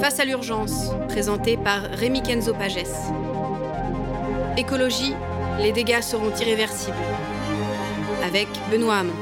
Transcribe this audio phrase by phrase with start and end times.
[0.00, 2.84] Face à l'urgence, présenté par Rémi Kenzo Pages.
[4.56, 5.14] Écologie,
[5.58, 6.94] les dégâts seront irréversibles.
[8.22, 9.12] Avec Benoît Hamon.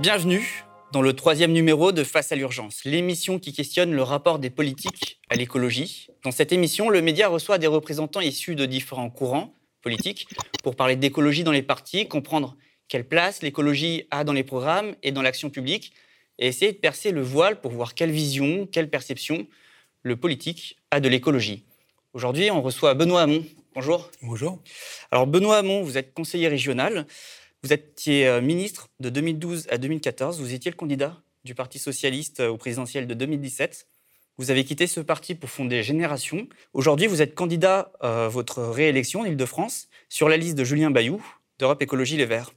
[0.00, 4.50] Bienvenue dans le troisième numéro de Face à l'urgence, l'émission qui questionne le rapport des
[4.50, 6.08] politiques à l'écologie.
[6.24, 10.28] Dans cette émission, le média reçoit des représentants issus de différents courants politiques
[10.62, 12.54] pour parler d'écologie dans les partis, comprendre
[12.86, 15.94] quelle place l'écologie a dans les programmes et dans l'action publique,
[16.38, 19.46] et essayer de percer le voile pour voir quelle vision, quelle perception
[20.02, 21.64] le politique a de l'écologie.
[22.14, 23.44] Aujourd'hui, on reçoit Benoît Hamon.
[23.74, 24.10] Bonjour.
[24.22, 24.58] Bonjour.
[25.10, 27.06] Alors, Benoît Hamon, vous êtes conseiller régional.
[27.62, 30.40] Vous étiez euh, ministre de 2012 à 2014.
[30.40, 33.86] Vous étiez le candidat du Parti socialiste euh, au présidentiel de 2017.
[34.38, 36.48] Vous avez quitté ce parti pour fonder Génération.
[36.72, 41.20] Aujourd'hui, vous êtes candidat à votre réélection en Ile-de-France sur la liste de Julien Bayou
[41.58, 42.52] d'Europe Écologie Les Verts.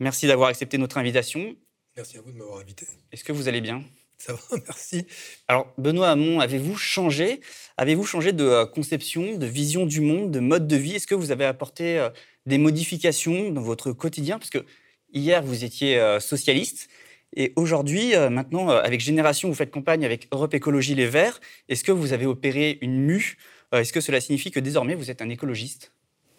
[0.00, 1.54] Merci d'avoir accepté notre invitation.
[1.96, 2.86] Merci à vous de m'avoir invité.
[3.12, 3.84] Est-ce que vous allez bien?
[4.16, 5.06] Ça va, merci.
[5.46, 7.40] Alors, Benoît Hamon, avez-vous changé?
[7.76, 10.94] Avez-vous changé de euh, conception, de vision du monde, de mode de vie?
[10.94, 12.08] Est-ce que vous avez apporté euh,
[12.46, 14.38] des modifications dans votre quotidien?
[14.38, 14.64] Parce que
[15.12, 16.88] hier, vous étiez euh, socialiste.
[17.36, 21.40] Et aujourd'hui, maintenant, avec Génération, vous faites campagne avec Europe Écologie Les Verts.
[21.70, 23.38] Est-ce que vous avez opéré une mue?
[23.72, 25.92] Est-ce que cela signifie que désormais, vous êtes un écologiste?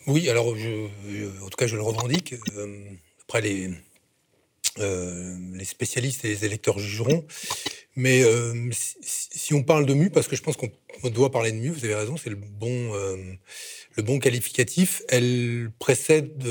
[0.05, 2.35] Oui, alors, je, en tout cas, je le revendique.
[3.23, 3.71] après, les,
[4.79, 7.25] euh, les spécialistes et les électeurs jugeront.
[7.95, 11.57] Mais euh, si, on parle de mu, parce que je pense qu'on doit parler de
[11.57, 13.15] mu, vous avez raison, c'est le bon, euh,
[13.95, 15.03] le bon qualificatif.
[15.09, 16.43] Elle précède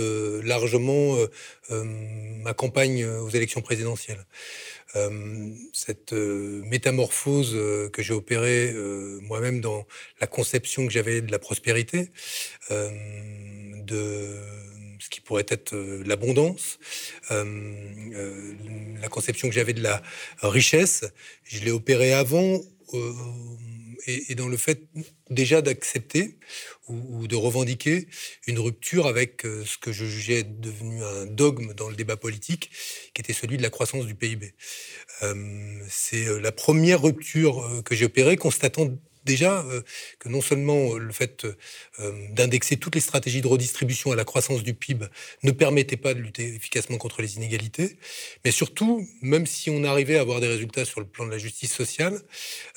[0.44, 1.16] largement
[1.70, 4.24] ma campagne aux élections présidentielles.
[5.72, 7.58] cette métamorphose
[7.92, 8.72] que j'ai opérée
[9.22, 9.84] moi-même dans
[10.20, 12.10] la conception que j'avais de la prospérité,
[12.70, 14.38] de
[15.02, 16.78] ce qui pourrait être euh, l'abondance,
[17.32, 17.44] euh,
[18.14, 18.54] euh,
[19.00, 20.00] la conception que j'avais de la
[20.42, 21.04] richesse,
[21.42, 22.60] je l'ai opéré avant
[24.06, 24.82] et, dans le fait
[25.30, 26.36] déjà d'accepter
[26.88, 28.06] ou, de revendiquer
[28.46, 32.70] une rupture avec ce que je jugeais devenu un dogme dans le débat politique,
[33.14, 34.52] qui était celui de la croissance du PIB.
[35.88, 38.90] C'est la première rupture que j'ai opérée, constatant
[39.24, 39.82] déjà euh,
[40.18, 44.24] que non seulement euh, le fait euh, d'indexer toutes les stratégies de redistribution à la
[44.24, 45.06] croissance du PIB
[45.42, 47.96] ne permettait pas de lutter efficacement contre les inégalités,
[48.44, 51.38] mais surtout, même si on arrivait à avoir des résultats sur le plan de la
[51.38, 52.20] justice sociale,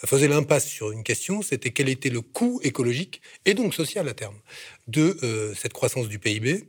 [0.06, 4.14] faisait l'impasse sur une question, c'était quel était le coût écologique et donc social à
[4.14, 4.40] terme
[4.88, 6.68] de cette croissance du PIB.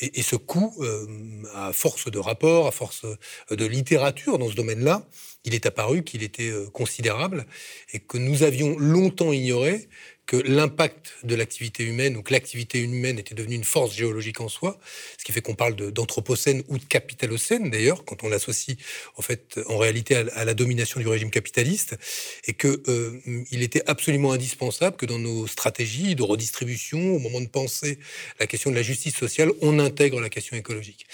[0.00, 0.82] Et, et ce coût,
[1.54, 3.04] à force de rapports, à force
[3.50, 5.06] de littérature dans ce domaine-là,
[5.44, 7.46] il est apparu qu'il était euh, considérable
[7.92, 9.88] et que nous avions longtemps ignoré
[10.28, 14.48] que l'impact de l'activité humaine ou que l'activité humaine était devenue une force géologique en
[14.48, 14.78] soi,
[15.16, 18.76] ce qui fait qu'on parle d'anthropocène ou de capitalocène d'ailleurs, quand on l'associe
[19.16, 21.96] en fait en réalité à, la domination du régime capitaliste,
[22.46, 23.18] et que euh,
[23.50, 27.98] il était absolument indispensable que dans nos stratégies de redistribution, au moment de penser
[28.38, 31.06] la question de la justice sociale, on intègre la question écologique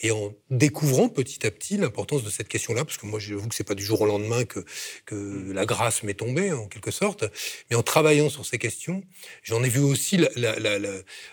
[0.00, 3.54] et en découvrant petit à petit l'importance de cette question-là, parce que moi, j'avoue que
[3.54, 4.64] c'est pas du jour au lendemain que,
[5.06, 7.24] que la grâce m'est tombée, en quelque sorte,
[7.70, 9.02] mais en travaillant sur ces questions,
[9.42, 10.90] j'en ai vu aussi la, la, la, la,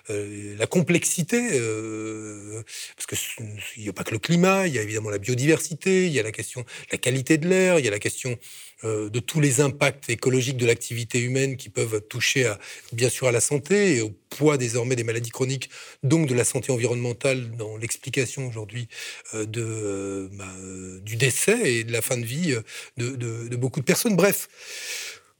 [0.09, 2.63] euh, la complexité, euh,
[2.95, 6.11] parce qu'il n'y a pas que le climat, il y a évidemment la biodiversité, il
[6.11, 8.37] y a la question de la qualité de l'air, il y a la question
[8.83, 12.59] de tous les impacts écologiques de l'activité humaine qui peuvent toucher à,
[12.93, 15.69] bien sûr à la santé et au poids désormais des maladies chroniques,
[16.03, 18.87] donc de la santé environnementale dans l'explication aujourd'hui
[19.33, 20.53] euh, euh, bah,
[21.01, 22.55] du décès et de la fin de vie
[22.97, 24.15] de beaucoup de personnes.
[24.15, 24.47] Bref.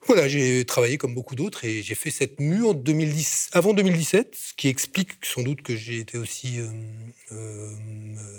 [0.08, 4.36] Voilà, j'ai travaillé comme beaucoup d'autres et j'ai fait cette mue en 2010, avant 2017,
[4.36, 6.68] ce qui explique sans doute que j'ai été aussi euh,
[7.32, 7.72] euh,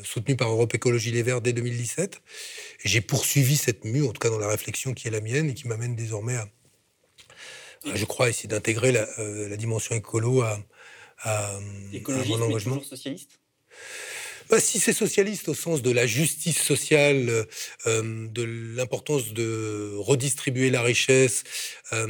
[0.04, 2.22] soutenu par Europe Écologie Les Verts dès 2017.
[2.84, 5.50] Et j'ai poursuivi cette mue, en tout cas dans la réflexion qui est la mienne
[5.50, 6.48] et qui m'amène désormais à,
[7.94, 10.60] je crois, essayer d'intégrer la, euh, dimension écolo à,
[11.22, 11.58] à,
[12.28, 12.80] mon engagement.
[12.80, 13.40] socialiste?
[14.50, 17.46] Bah, si c'est socialiste au sens de la justice sociale,
[17.86, 18.42] euh, de
[18.76, 21.44] l'importance de redistribuer la richesse,
[21.92, 22.06] euh,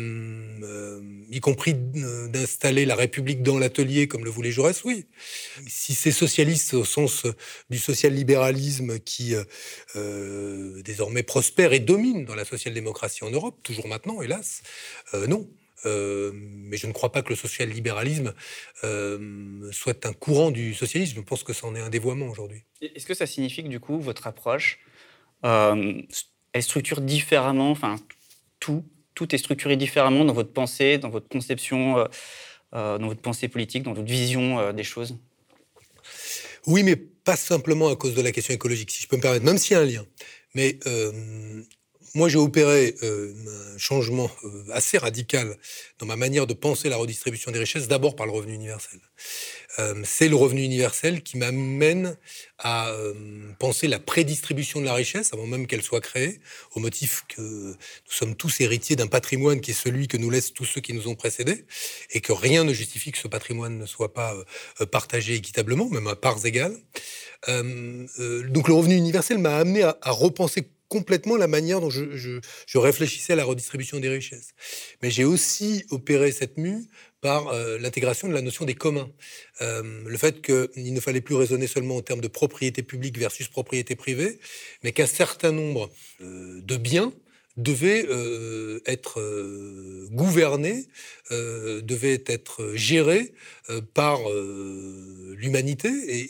[0.62, 1.00] euh,
[1.30, 5.06] y compris d'installer la République dans l'atelier comme le voulait Jaurès, oui.
[5.66, 7.26] Si c'est socialiste au sens
[7.70, 9.34] du social-libéralisme qui
[10.84, 14.62] désormais prospère et domine dans la social-démocratie en Europe, toujours maintenant, hélas,
[15.28, 15.48] non.
[15.84, 18.34] Euh, mais je ne crois pas que le social-libéralisme
[18.84, 21.16] euh, soit un courant du socialisme.
[21.16, 22.64] Je pense que c'en est un dévoiement aujourd'hui.
[22.80, 24.80] Est-ce que ça signifie que du coup, votre approche,
[25.44, 26.00] euh,
[26.52, 27.96] elle structure différemment, enfin,
[28.58, 28.84] tout,
[29.14, 32.08] tout est structuré différemment dans votre pensée, dans votre conception,
[32.72, 35.18] dans votre pensée politique, dans votre vision des choses?
[36.66, 39.44] Oui, mais pas simplement à cause de la question écologique, si je peux me permettre,
[39.44, 40.06] même s'il y a un lien.
[40.54, 40.78] Mais
[42.16, 43.34] moi, j'ai opéré euh,
[43.74, 45.54] un changement euh, assez radical
[45.98, 49.00] dans ma manière de penser la redistribution des richesses, d'abord par le revenu universel.
[49.78, 52.16] Euh, c'est le revenu universel qui m'amène
[52.58, 52.90] à
[53.58, 56.40] penser la prédistribution de la richesse avant même qu'elle soit créée,
[56.74, 57.76] au motif que nous
[58.08, 61.08] sommes tous héritiers d'un patrimoine qui est celui que nous laissent tous ceux qui nous
[61.08, 61.66] ont précédés,
[62.12, 64.34] et que rien ne justifie que ce patrimoine ne soit pas
[64.90, 66.78] partagé équitablement, même à parts égales.
[67.46, 72.40] donc le revenu universel m'a amené à, à repenser complètement la manière dont je,
[72.74, 74.50] réfléchissais à la redistribution des richesses.
[75.02, 76.84] Mais j'ai aussi opéré cette mue
[77.20, 79.10] par euh, l'intégration de la notion des communs.
[79.60, 83.48] Euh, le fait qu'il ne fallait plus raisonner seulement en termes de propriété publique versus
[83.48, 84.38] propriété privée,
[84.84, 85.90] mais qu'un certain nombre
[86.20, 87.12] euh, de biens
[87.56, 90.86] devait euh, être euh, gouverné,
[91.30, 93.32] euh, devait être géré
[93.94, 94.20] par
[95.36, 95.88] l'humanité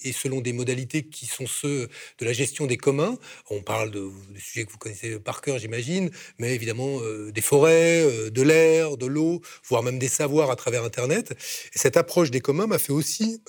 [0.08, 1.86] et, selon des modalités qui sont ceux
[2.18, 3.18] de la gestion des communs.
[3.50, 4.08] On parle de,
[4.38, 6.98] sujets que vous connaissez par cœur, j'imagine, mais évidemment
[7.30, 11.32] des forêts, de l'air, de l'eau, voire même des savoirs à travers Internet.
[11.74, 13.42] Et cette approche des communs m'a fait aussi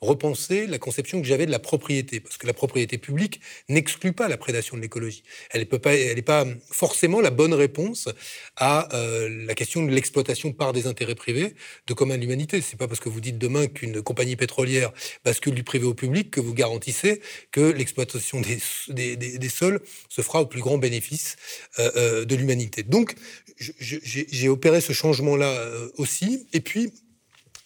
[0.00, 4.26] repenser la conception que j'avais de la propriété, parce que la propriété publique n'exclut pas
[4.26, 5.22] la prédation de l'écologie.
[5.50, 5.78] Elle n'est pas,
[6.24, 8.08] pas forcément la bonne réponse
[8.56, 11.54] à euh, la question de l'exploitation par des intérêts privés
[11.86, 12.60] de commun de l'humanité.
[12.60, 14.92] C'est pas parce que vous dites demain qu'une compagnie pétrolière
[15.24, 17.20] bascule du privé au public que vous garantissez
[17.52, 21.36] que l'exploitation des, des, sols se fera au plus grand bénéfice
[21.78, 22.82] euh, euh, de l'humanité.
[22.82, 23.14] Donc,
[23.58, 26.46] j'ai opéré ce changement-là aussi.
[26.52, 26.92] Et puis,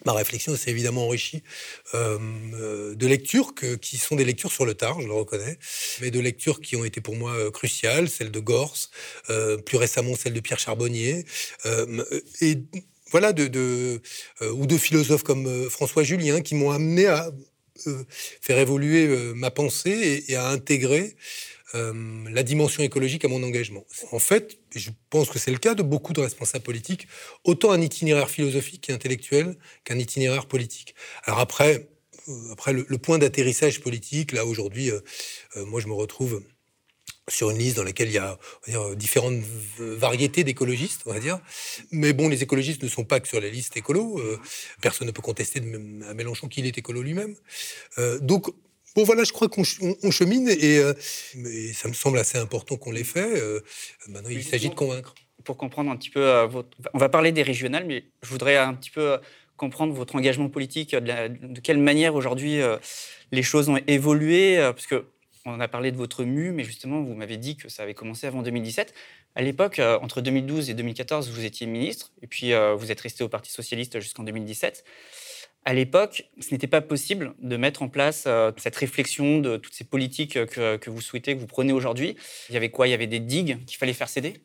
[0.04, 1.42] Ma réflexion s'est évidemment enrichie
[1.94, 2.18] euh,
[2.54, 5.58] euh, de lectures qui sont des lectures sur le tard, je le reconnais,
[6.00, 8.76] mais de lectures qui ont été pour moi euh, cruciales, celle de Gors,
[9.64, 11.24] plus récemment celle de Pierre Charbonnier,
[12.40, 12.58] et
[13.12, 14.00] voilà, de,
[14.52, 17.30] ou de philosophes comme François Julien qui m'ont amené à
[18.40, 21.14] faire évoluer ma pensée et à intégrer
[21.74, 23.86] euh, la dimension écologique à mon engagement.
[24.10, 27.08] En fait, je pense que c'est le cas de beaucoup de responsables politiques,
[27.44, 30.94] autant un itinéraire philosophique et intellectuel qu'un itinéraire politique.
[31.24, 31.88] Alors après,
[32.28, 35.00] euh, après le, point d'atterrissage politique, là aujourd'hui, euh,
[35.64, 36.42] moi je me retrouve
[37.32, 38.38] sur une liste dans laquelle il y a
[38.94, 39.42] différentes
[39.78, 41.38] variétés d'écologistes, on va dire.
[41.90, 44.20] Mais bon, les écologistes ne sont pas que sur la liste écolo.
[44.80, 45.60] personne ne peut contester
[46.08, 47.34] à Mélenchon qu'il est écolo lui-même.
[48.20, 48.52] donc,
[48.94, 50.92] Bon, voilà, je crois qu'on chemine et, euh,
[51.72, 53.40] ça me semble assez important qu'on l'ait fait.
[53.40, 53.60] Euh,
[54.08, 55.14] maintenant, il s'agit de convaincre.
[55.44, 56.68] Pour comprendre un petit peu, euh, votre...
[56.92, 59.18] on va parler des régionales, mais je voudrais un petit peu
[59.56, 62.60] comprendre votre engagement politique, de, quelle manière aujourd'hui
[63.30, 65.04] les choses ont évolué, parce que
[65.44, 68.26] on a parlé de votre mu, mais justement, vous m'avez dit que ça avait commencé
[68.26, 68.94] avant 2017.
[69.34, 73.28] À l'époque, entre 2012 et 2014, vous étiez ministre, et puis vous êtes resté au
[73.28, 74.84] Parti socialiste jusqu'en 2017
[75.64, 79.74] à l'époque, ce n'était pas possible de mettre en place euh, cette réflexion de toutes
[79.74, 82.16] ces politiques que, vous souhaitez, que vous prenez aujourd'hui.
[82.48, 82.88] Il y avait quoi?
[82.88, 84.42] Il y avait des digues qu'il fallait faire céder?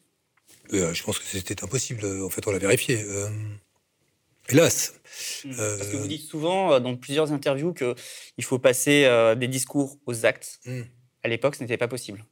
[0.74, 2.06] Euh, Je pense que c'était impossible.
[2.24, 3.04] En fait, on l'a vérifié.
[4.50, 4.94] Euh, hélas.
[5.46, 5.56] Hmm.
[5.56, 10.60] Parce que vous dites souvent dans plusieurs interviews qu'il faut passer des discours aux actes.
[10.66, 10.84] Hmm.
[11.24, 12.24] À l'époque, ce n'était pas possible.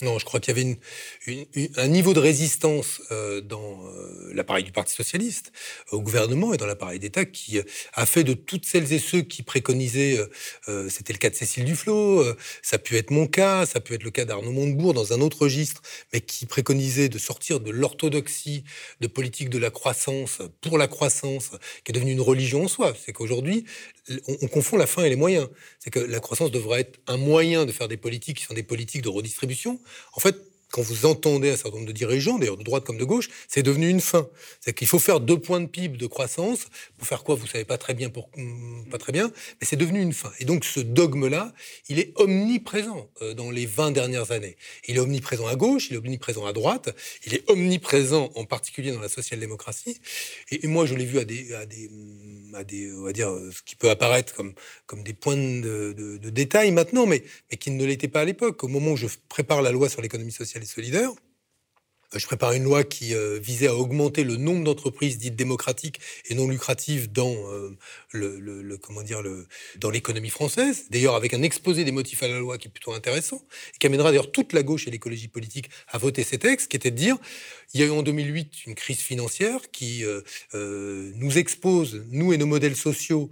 [0.00, 4.70] Non, je crois qu'il y avait un niveau de résistance euh, dans euh, l'appareil du
[4.70, 5.50] Parti socialiste,
[5.90, 7.60] au gouvernement et dans l'appareil d'État qui
[7.94, 10.20] a fait de toutes celles et ceux qui préconisaient,
[10.68, 12.24] euh, c'était le cas de Cécile Duflot,
[12.62, 15.12] ça a pu être mon cas, ça a pu être le cas d'Arnaud Montebourg dans
[15.12, 18.62] un autre registre, mais qui préconisaient de sortir de l'orthodoxie
[19.00, 21.50] de politique de la croissance pour la croissance,
[21.82, 22.94] qui est devenue une religion en soi.
[23.04, 23.64] C'est qu'aujourd'hui,
[24.26, 25.48] on, confond la fin et les moyens.
[25.78, 28.62] C'est que la croissance devrait être un moyen de faire des politiques qui sont des
[28.62, 29.80] politiques de redistribution.
[30.14, 30.36] En fait,
[30.70, 33.62] quand vous entendez un certain nombre de dirigeants, d'ailleurs de droite comme de gauche, c'est
[33.62, 34.28] devenu une fin.
[34.60, 36.66] C'est qu'il faut faire deux points de PIB de croissance.
[36.98, 38.10] Pour faire quoi Vous savez pas très bien.
[38.10, 40.30] Pour, hmm, pas très bien, mais c'est devenu une fin.
[40.40, 41.54] Et donc ce dogme-là,
[41.88, 44.56] il est omniprésent euh, dans les 20 dernières années.
[44.86, 46.94] Il est omniprésent à gauche, il est omniprésent à droite,
[47.24, 50.00] il est omniprésent en particulier dans la social-démocratie.
[50.50, 51.90] Et, moi, je l'ai vu à des, à des,
[52.52, 54.52] à des, on va dire, ce qui peut apparaître comme,
[54.86, 58.24] comme des points de, de, de détail maintenant, mais, mais qui ne l'étaient pas à
[58.26, 58.62] l'époque.
[58.64, 61.12] Au moment où je prépare la loi sur l'économie sociale les solidaires.
[62.14, 66.00] Euh, je prépare une loi qui euh, visait à augmenter le nombre d'entreprises dites démocratiques
[66.26, 67.76] et non lucratives dans euh,
[68.12, 69.46] le, comment dire le
[69.76, 70.86] dans l'économie française.
[70.90, 73.42] D'ailleurs, avec un exposé des motifs à la loi qui est plutôt intéressant
[73.74, 76.76] et qui amènera d'ailleurs toute la gauche et l'écologie politique à voter ces textes, qui
[76.76, 77.16] était de dire
[77.74, 80.04] il y a eu en 2008 une crise financière qui
[80.54, 83.30] nous expose, nous et nos modèles sociaux,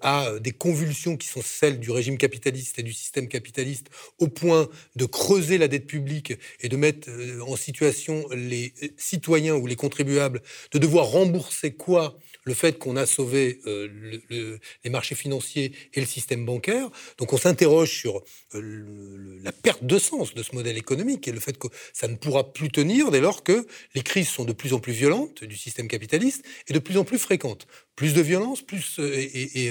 [0.00, 3.86] à des convulsions qui sont celles du régime capitaliste et du système capitaliste,
[4.18, 7.08] au point de creuser la dette publique et de mettre
[7.46, 10.42] en situation situation les citoyens ou les contribuables
[10.72, 12.18] de devoir rembourser quoi
[12.48, 16.88] le fait qu'on a sauvé euh, les marchés financiers et le système bancaire.
[17.18, 18.24] Donc on s'interroge sur
[18.54, 22.16] euh, la perte de sens de ce modèle économique et le fait que ça ne
[22.16, 25.56] pourra plus tenir dès lors que les crises sont de plus en plus violentes du
[25.56, 27.66] système capitaliste et de plus en plus fréquentes.
[27.94, 29.70] Plus de violence, plus euh, et,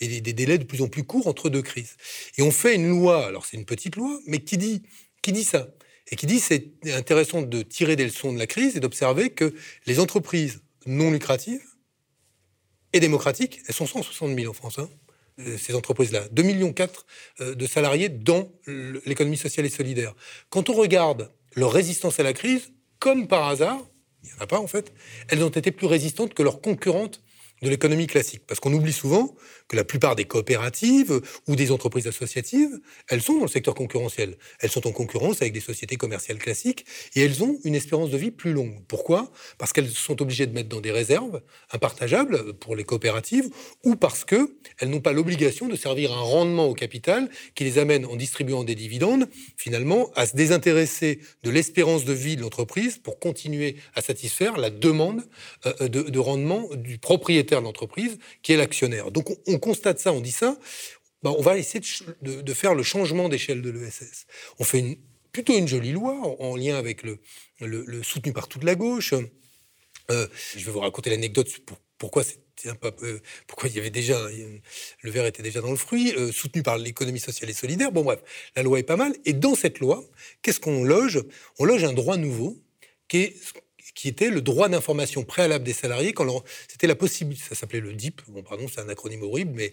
[0.00, 1.96] et des délais de plus en plus courts entre deux crises.
[2.36, 4.82] Et on fait une loi, alors c'est une petite loi, mais qui dit,
[5.22, 5.68] qui dit ça
[6.10, 9.54] et qui dit c'est intéressant de tirer des leçons de la crise et d'observer que
[9.86, 11.71] les entreprises non lucratives
[12.92, 13.60] et démocratiques.
[13.66, 14.88] Elles sont 160 000 en France, hein,
[15.40, 16.26] euh, ces entreprises-là.
[16.28, 16.74] 2,4 millions
[17.40, 18.50] euh, de salariés dans
[19.06, 20.14] l'économie sociale et solidaire.
[20.50, 23.78] Quand on regarde leur résistance à la crise, comme par hasard,
[24.22, 24.92] il n'y en a pas en fait,
[25.28, 27.20] elles ont été plus résistantes que leurs concurrentes
[27.62, 28.42] de l'économie classique.
[28.46, 29.34] Parce qu'on oublie souvent
[29.68, 34.36] que la plupart des coopératives ou des entreprises associatives, elles sont dans le secteur concurrentiel.
[34.60, 38.16] Elles sont en concurrence avec des sociétés commerciales classiques et elles ont une espérance de
[38.16, 38.82] vie plus longue.
[38.88, 39.30] Pourquoi?
[39.58, 41.40] Parce qu'elles sont obligées de mettre dans des réserves
[41.70, 43.48] impartageables pour les coopératives
[43.84, 48.04] ou parce qu'elles n'ont pas l'obligation de servir un rendement au capital qui les amène,
[48.06, 53.18] en distribuant des dividendes, finalement, à se désintéresser de l'espérance de vie de l'entreprise pour
[53.18, 55.22] continuer à satisfaire la demande
[55.66, 59.10] euh, de, de rendement du propriétaire de l'entreprise, qui est l'actionnaire.
[59.10, 60.58] Donc on, constate ça, on dit ça,
[61.22, 61.80] bah, on va essayer
[62.22, 64.26] de, faire le changement d'échelle de l'ESS.
[64.58, 64.96] On fait une,
[65.32, 67.18] plutôt une jolie loi en, lien avec le,
[68.02, 69.14] soutenu par toute la gauche.
[70.10, 72.24] Euh, je vais vous raconter l'anecdote pour, pourquoi
[72.66, 74.18] un euh, pourquoi il y avait déjà
[75.02, 77.92] le verre était déjà dans le fruit, euh, soutenu par l'économie sociale et solidaire.
[77.92, 78.20] Bon bref,
[78.56, 79.14] la loi est pas mal.
[79.24, 80.04] Et dans cette loi,
[80.42, 81.22] qu'est-ce qu'on loge?
[81.58, 82.56] On loge un droit nouveau
[83.08, 83.36] qui est
[83.94, 87.92] qui était le droit d'information préalable des salariés quand c'était la possibilité, ça s'appelait le
[87.92, 89.72] DIP, bon pardon, c'est un acronyme horrible, mais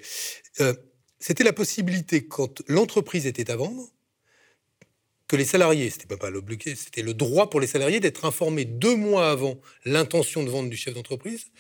[0.60, 0.74] euh,
[1.20, 3.90] c'était la possibilité quand l'entreprise était à vendre,
[5.28, 8.96] que les salariés, c'était pas l'obligé, c'était le droit pour les salariés d'être informés deux
[8.96, 11.52] mois avant l'intention de vente du chef d'entreprise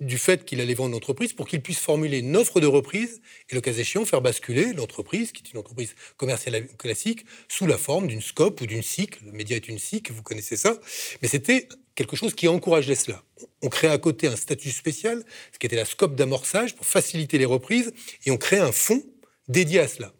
[0.00, 3.54] du fait qu'il allait vendre l'entreprise pour qu'il puisse formuler une offre de reprise et,
[3.54, 8.06] le cas échéant, faire basculer l'entreprise, qui est une entreprise commerciale classique, sous la forme
[8.06, 9.20] d'une scope ou d'une SIC.
[9.22, 10.78] Le média est une SIC, vous connaissez ça.
[11.22, 13.22] Mais c'était quelque chose qui encourageait cela.
[13.62, 17.38] On crée à côté un statut spécial, ce qui était la scope d'amorçage pour faciliter
[17.38, 17.92] les reprises,
[18.24, 19.02] et on crée un fonds
[19.48, 20.12] dédié à cela.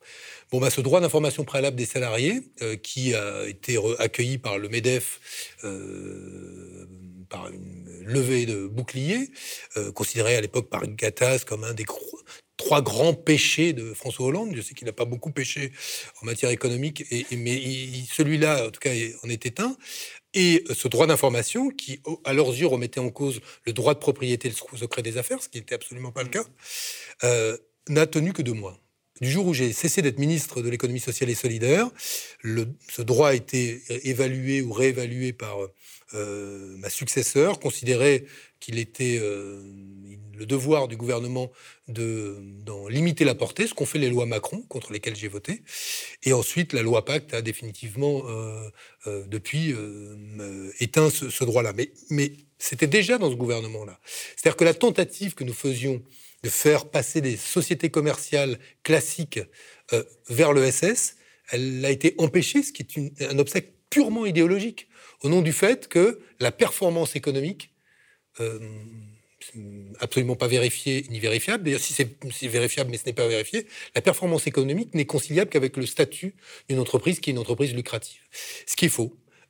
[0.52, 4.68] Bon, bah, ce droit d'information préalable des salariés, euh, qui a été accueilli par le
[4.68, 6.86] MEDEF euh,
[7.28, 9.30] par une levée de bouclier,
[9.76, 11.84] euh, considéré à l'époque par Gattaz comme un des
[12.56, 14.52] trois grands péchés de François Hollande.
[14.54, 15.72] Je sais qu'il n'a pas beaucoup péché
[16.22, 17.60] en matière économique, mais
[18.10, 18.92] celui-là, en tout cas,
[19.22, 19.76] en était un.
[20.34, 24.50] Et ce droit d'information, qui, à leurs yeux, remettait en cause le droit de propriété
[24.50, 26.44] le secret des affaires, ce qui n'était absolument pas le cas,
[27.24, 27.56] euh,
[27.88, 28.78] n'a tenu que deux mois.
[29.22, 31.88] Du jour où j'ai cessé d'être ministre de l'économie sociale et solidaire,
[32.44, 35.56] ce droit a été évalué ou réévalué par
[36.14, 38.26] euh, ma successeur, considérait
[38.60, 39.60] qu'il était euh,
[40.36, 41.50] le devoir du gouvernement
[41.88, 45.62] de d'en limiter la portée, ce qu'ont fait les lois Macron, contre lesquelles j'ai voté.
[46.22, 48.70] Et ensuite, la loi Pacte a définitivement, euh,
[49.26, 49.74] depuis,
[50.78, 51.72] éteint ce, droit-là.
[51.72, 53.98] Mais, mais c'était déjà dans ce gouvernement-là.
[54.36, 56.02] C'est-à-dire que la tentative que nous faisions
[56.42, 59.40] de faire passer des sociétés commerciales classiques
[60.28, 61.16] vers l'ESS,
[61.50, 64.88] elle a été empêchée, ce qui est un obstacle purement idéologique,
[65.26, 67.72] au nom du fait que la performance économique,
[68.40, 68.60] euh,
[69.98, 74.02] absolument pas vérifiée ni vérifiable, d'ailleurs si c'est vérifiable mais ce n'est pas vérifié, la
[74.02, 76.34] performance économique n'est conciliable qu'avec le statut
[76.68, 78.20] d'une entreprise qui est une entreprise lucrative.
[78.66, 78.96] Ce qui est.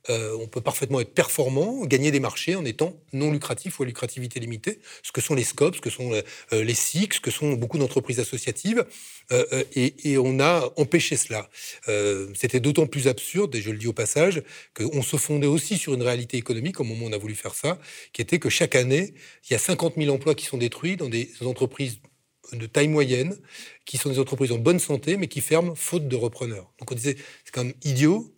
[0.09, 3.85] Euh, on peut parfaitement être performant, gagner des marchés en étant non lucratif ou à
[3.85, 7.31] lucrativité limitée, ce que sont les scopes, ce que sont euh, les SIC, ce que
[7.31, 8.85] sont beaucoup d'entreprises associatives,
[9.31, 11.49] euh, et, on a empêché cela.
[12.33, 14.41] C'était d'autant plus absurde, et je le dis au passage,
[14.73, 17.53] qu'on se fondait aussi sur une réalité économique au moment où on a voulu faire
[17.53, 17.79] ça,
[18.13, 19.13] qui était que chaque année,
[19.47, 21.99] il y a 50 000 emplois qui sont détruits dans des entreprises
[22.53, 23.37] de taille moyenne,
[23.85, 26.71] qui sont des entreprises en bonne santé, mais qui ferment faute de repreneurs.
[26.79, 28.33] Donc on disait, c'est quand même idiot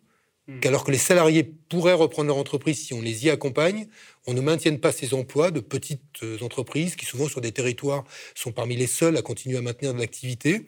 [0.50, 0.60] Hmm.
[0.62, 3.88] qu'alors que les salariés pourraient reprendre leur entreprise si on les y accompagne,
[4.26, 8.04] on ne maintienne pas ces emplois de petites euh, entreprises qui souvent sur des territoires
[8.34, 10.66] sont parmi les seuls à continuer à maintenir de l'activité.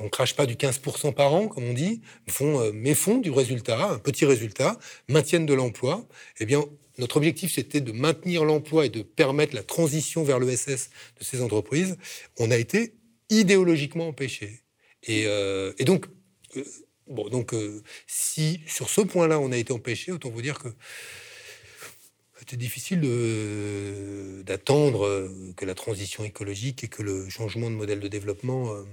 [0.00, 3.30] On crache pas du 15% par an, comme on dit, font, euh, mais font du
[3.30, 6.04] résultat, un petit résultat, maintiennent de l'emploi.
[6.40, 6.64] Eh bien,
[6.98, 10.90] notre objectif, c'était de maintenir l'emploi et de permettre la transition vers l'ESS
[11.20, 11.96] de ces entreprises.
[12.40, 12.94] On a été
[13.30, 14.62] idéologiquement empêché.
[15.04, 16.06] Et, euh, et donc,
[17.06, 20.68] Bon, donc, euh, si sur ce point-là, on a été empêché, autant vous dire que
[22.38, 23.00] c'était difficile
[24.44, 28.84] d'attendre euh, que la transition écologique et que le changement de modèle de développement euh,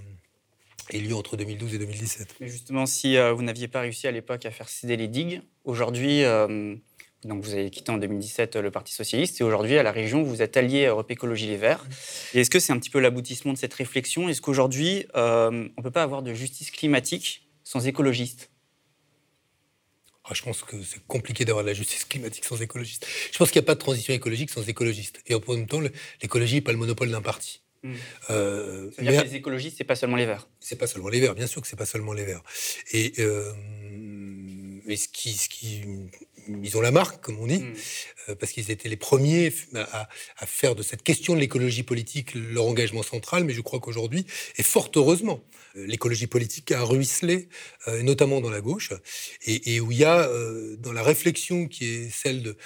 [0.89, 2.35] ait lieu entre 2012 et 2017.
[2.41, 6.23] Mais justement, si vous n'aviez pas réussi à l'époque à faire céder les digues, aujourd'hui,
[7.23, 10.41] Donc vous avez quitté en 2017 le Parti socialiste et aujourd'hui à la région vous
[10.41, 11.85] êtes allié à Europe Écologie Les Verts.
[12.33, 14.27] Et est-ce que c'est un petit peu l'aboutissement de cette réflexion?
[14.27, 18.49] Est-ce qu'aujourd'hui on ne peut pas avoir de justice climatique sans écologistes
[20.25, 23.05] ah, je pense que c'est compliqué d'avoir de la justice climatique sans écologistes.
[23.31, 25.19] Je pense qu'il n'y a pas de transition écologique sans écologistes.
[25.25, 25.81] Et en même temps,
[26.21, 27.61] l'écologie n'est pas le monopole d'un parti.
[27.81, 27.95] Hmm.
[28.29, 30.47] Euh, mais, que les écologistes, c'est pas seulement les Verts.
[30.59, 32.43] C'est pas seulement les Verts, bien sûr que c'est pas seulement les Verts.
[32.93, 33.51] Et, euh,
[34.87, 35.81] ce qui, ce qui
[36.47, 37.73] ils ont la marque, comme on dit, hmm.
[38.29, 40.07] euh, parce qu'ils étaient les premiers à,
[40.45, 43.43] faire de cette question de l'écologie politique leur engagement central.
[43.43, 44.25] Mais je crois qu'aujourd'hui,
[44.57, 45.43] et fort heureusement,
[45.75, 47.47] euh, l'écologie politique a ruisselé,
[47.87, 48.91] euh, notamment dans la gauche,
[49.45, 50.29] et, où il y a,
[50.77, 52.57] dans la réflexion qui est celle de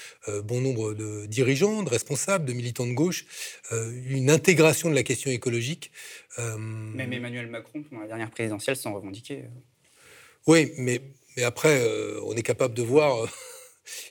[0.43, 3.25] bon nombre de dirigeants, de responsables, de militants de gauche,
[3.71, 5.91] une intégration de la question écologique.
[6.37, 9.45] Même Emmanuel Macron, pendant la dernière présidentielle, s'en revendiquait.
[10.47, 11.01] Oui, mais,
[11.37, 11.81] mais après,
[12.23, 13.27] on est capable de voir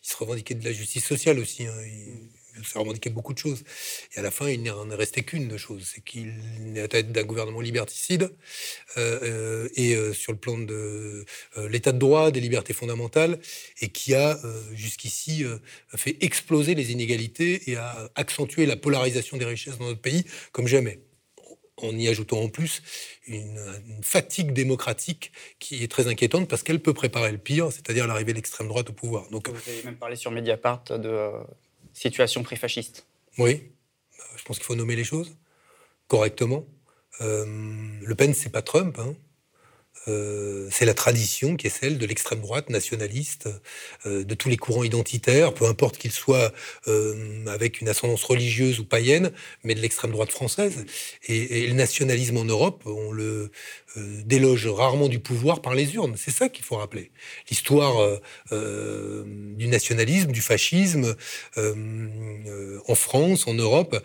[0.03, 1.67] il se revendiquait de la justice sociale aussi.
[1.67, 1.75] Hein.
[1.85, 3.65] Il, se revendiquait beaucoup de choses.
[4.15, 6.33] Et à la fin, il n'en est resté qu'une de choses, c'est qu'il
[6.77, 8.31] est à la tête d'un gouvernement liberticide
[8.97, 11.25] euh, euh, et euh, sur le plan de
[11.69, 13.41] l'état de droit, des libertés fondamentales,
[13.81, 14.39] et qui a
[14.73, 15.45] jusqu'ici
[15.97, 20.69] fait exploser les inégalités et a accentué la polarisation des richesses dans notre pays comme
[20.69, 21.01] jamais
[21.83, 22.83] en y ajoutant en plus
[23.27, 23.59] une,
[24.03, 28.37] fatigue démocratique qui est très inquiétante parce qu'elle peut préparer le pire, c'est-à-dire l'arrivée de
[28.37, 29.29] l'extrême droite au pouvoir.
[29.31, 31.33] Donc, Vous avez même parlé sur Mediapart de euh,
[31.93, 33.07] situation pré-fasciste.
[33.39, 33.63] Oui,
[34.37, 35.37] je pense qu'il faut nommer les choses
[36.09, 36.65] correctement.
[37.21, 37.45] Euh,
[38.03, 38.99] le Pen, c'est pas Trump.
[38.99, 39.15] Hein.
[40.09, 43.49] Euh, c'est la tradition qui est celle de l'extrême droite nationaliste,
[44.07, 46.53] euh, de tous les courants identitaires, peu importe qu'ils soient
[46.89, 49.33] euh, avec une ascendance religieuse ou païenne,
[49.63, 50.85] mais de l'extrême droite française.
[51.27, 53.51] Et, le nationalisme en Europe, on le
[53.97, 56.15] déloge rarement du pouvoir par les urnes.
[56.17, 57.11] C'est ça qu'il faut rappeler.
[57.49, 58.21] L'histoire
[58.51, 61.17] du nationalisme, du fascisme
[61.57, 63.97] en France, en Europe,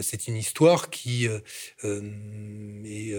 [0.00, 3.14] c'est une histoire qui est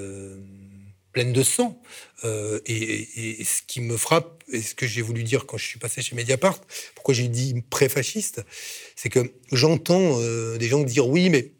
[1.13, 1.81] pleine de sang.
[2.25, 5.79] Euh, et, ce qui me frappe, et ce que j'ai voulu dire quand je suis
[5.79, 6.59] passé chez Mediapart,
[6.95, 8.43] pourquoi j'ai dit pré-fasciste,
[8.95, 11.51] c'est que j'entends euh, des gens dire oui, mais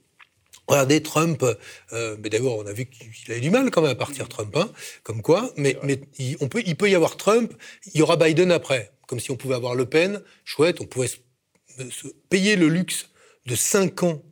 [0.67, 1.45] regardez Trump.
[1.93, 4.55] Euh, mais d'abord, on a vu qu'il avait du mal quand même à partir Trump,
[4.57, 4.71] hein,
[5.03, 5.53] comme quoi.
[5.55, 7.53] Mais, mais il, on peut, il peut y avoir Trump,
[7.93, 10.21] il y aura Biden après, comme si on pouvait avoir Le Pen.
[10.43, 13.09] Chouette, on pouvait se payer le luxe
[13.45, 14.23] de cinq ans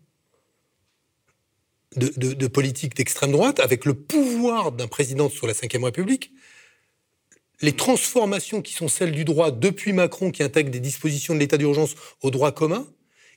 [1.96, 6.32] de, politique d'extrême droite, avec le pouvoir d'un président sur la Ve République,
[7.62, 11.58] les transformations qui sont celles du droit depuis Macron, qui intègre des dispositions de l'état
[11.58, 12.88] d'urgence au droit commun,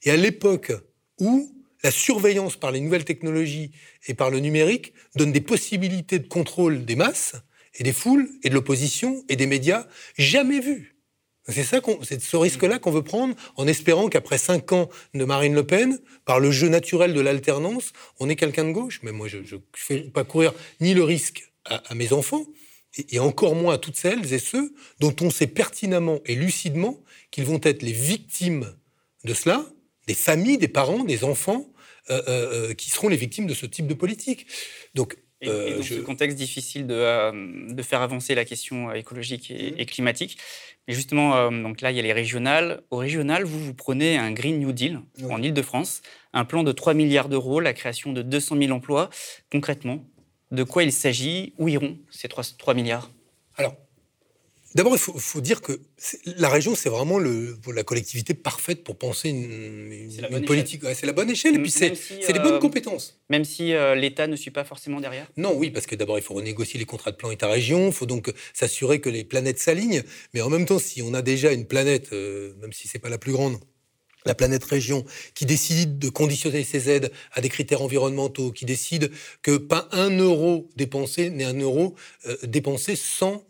[0.03, 0.73] et à l'époque
[1.21, 1.51] où
[1.83, 3.73] la surveillance par les nouvelles technologies
[4.07, 7.35] et par le numérique donne des possibilités de contrôle des masses
[7.75, 9.87] et des foules et de l'opposition et des médias
[10.17, 10.94] jamais vues.
[11.49, 15.55] C'est ça, c'est ce risque-là qu'on veut prendre en espérant qu'après cinq ans de Marine
[15.55, 19.01] Le Pen, par le jeu naturel de l'alternance, on est quelqu'un de gauche.
[19.03, 22.47] Mais moi, je ne fais pas courir ni le risque à, mes enfants,
[23.11, 27.45] et, encore moins à toutes celles et ceux dont on sait pertinemment et lucidement qu'ils
[27.45, 28.75] vont être les victimes
[29.25, 29.67] de cela,
[30.07, 31.67] des familles, des parents, des enfants,
[32.11, 34.47] euh, euh, euh, qui seront les victimes de ce type de politique.
[34.95, 39.75] Donc, et, dans ce contexte difficile de, de, faire avancer la question écologique et, mmh.
[39.79, 40.39] et climatique,
[40.87, 42.83] et justement, euh, donc là, il y a les régionales.
[42.91, 46.03] Au régional, vous, vous prenez un Green New Deal en Ile-de-France,
[46.33, 49.09] un plan de 3 milliards d'euros, la création de 200 000 emplois.
[49.51, 50.05] Concrètement,
[50.51, 51.55] de quoi il s'agit?
[51.59, 53.11] Où iront ces 3, 3 milliards?
[53.57, 53.77] Alors,
[54.75, 55.81] D'abord, il faut, dire que
[56.37, 60.83] la région, c'est vraiment le, la collectivité parfaite pour penser une, politique.
[60.95, 61.93] c'est la bonne échelle, et puis c'est
[62.33, 63.21] les bonnes euh, compétences.
[63.31, 66.23] Même si euh, l'État ne suit pas forcément derrière Non, oui, parce que d'abord, il
[66.23, 70.03] faut renégocier les contrats de plan État-région, il faut donc s'assurer que les planètes s'alignent.
[70.35, 73.11] Mais en même temps, si on a déjà une planète, euh, même si c'est pas
[73.11, 73.59] la plus grande,
[74.27, 79.13] la planète région, qui décide de conditionner ses aides à des critères environnementaux, qui décide
[79.43, 81.95] que pas un euro dépensé n'est un euro
[82.43, 83.45] dépensé sans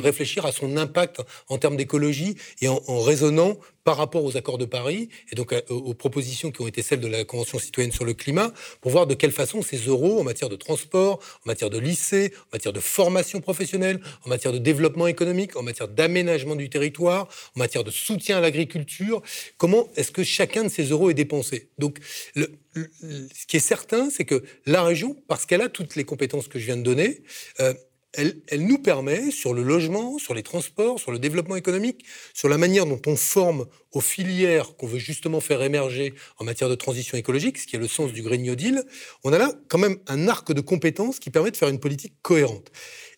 [0.00, 4.66] réfléchir à son impact en termes d'écologie et en, raisonnant par rapport aux accords de
[4.66, 8.12] Paris et donc aux propositions qui ont été celles de la Convention citoyenne sur le
[8.12, 11.78] climat pour voir de quelle façon ces euros en matière de transport, en matière de
[11.78, 16.68] lycée, en matière de formation professionnelle, en matière de développement économique, en matière d'aménagement du
[16.68, 19.22] territoire, en matière de soutien à l'agriculture,
[19.56, 21.70] comment est-ce que chacun de ces euros est dépensé?
[21.78, 21.98] Donc,
[22.34, 26.58] ce qui est certain, c'est que la région, parce qu'elle a toutes les compétences que
[26.58, 27.22] je viens de donner,
[27.60, 27.74] euh,
[28.14, 32.58] elle, nous permet, sur le logement, sur les transports, sur le développement économique, sur la
[32.58, 37.18] manière dont on forme aux filières qu'on veut justement faire émerger en matière de transition
[37.18, 38.84] écologique, ce qui est le sens du Green New Deal,
[39.24, 42.14] on a là quand même un arc de compétences qui permet de faire une politique
[42.22, 42.70] cohérente.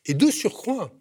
[0.07, 0.92] Et de surcroît,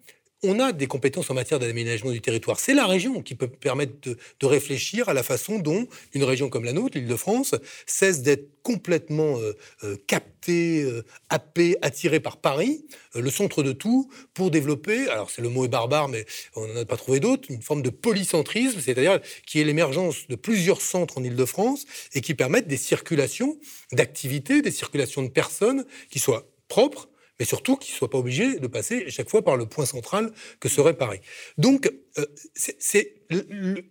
[0.42, 2.58] on a des compétences en matière d'aménagement du territoire.
[2.58, 6.64] C'est la région qui peut permettre de, réfléchir à la façon dont une région comme
[6.64, 7.54] la nôtre, l'Île-de-France,
[7.86, 14.10] cesse d'être complètement euh, euh, captée, euh, happée, attirée par Paris, le centre de tout,
[14.34, 16.26] pour développer, alors c'est le mot est barbare, mais
[16.56, 20.36] on n'en a pas trouvé d'autre, une forme de polycentrisme, c'est-à-dire qui est l'émergence de
[20.36, 23.58] plusieurs centres en Île-de-France et qui permettent des circulations
[23.92, 27.09] d'activités, des circulations de personnes qui soient propres,
[27.40, 30.30] mais surtout qu'ils ne soient pas obligés de passer chaque fois par le point central
[30.60, 31.20] que serait Paris.
[31.58, 33.14] Donc, euh, c'est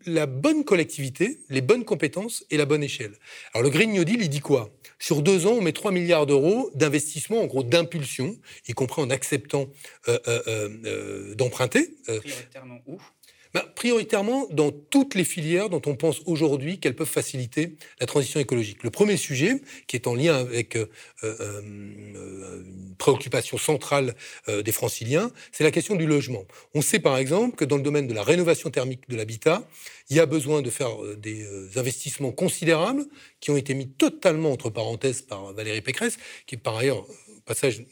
[0.06, 3.14] la bonne collectivité, les bonnes compétences et la bonne échelle.
[3.54, 4.70] Alors, le Green New Deal, il dit quoi?
[5.00, 9.10] Sur deux ans, on met 3 milliards d'euros d'investissement, en gros, d'impulsion, y compris en
[9.10, 9.70] acceptant
[10.08, 11.96] euh, euh, d'emprunter.
[12.06, 13.00] Prioritairement où?
[13.54, 18.40] Ben, prioritairement dans toutes les filières dont on pense aujourd'hui qu'elles peuvent faciliter la transition
[18.40, 18.84] écologique.
[18.84, 20.88] Le premier sujet, qui est en lien avec euh,
[21.24, 24.14] euh, euh, une préoccupation centrale
[24.48, 26.46] des franciliens, c'est la question du logement.
[26.76, 29.68] On sait par exemple que dans le domaine de la rénovation thermique de l'habitat,
[30.10, 31.46] il y a besoin de faire des
[31.78, 33.06] investissements considérables
[33.40, 37.06] qui ont été mis totalement entre parenthèses par Valérie Pécresse, qui par ailleurs
[37.50, 37.84] passage,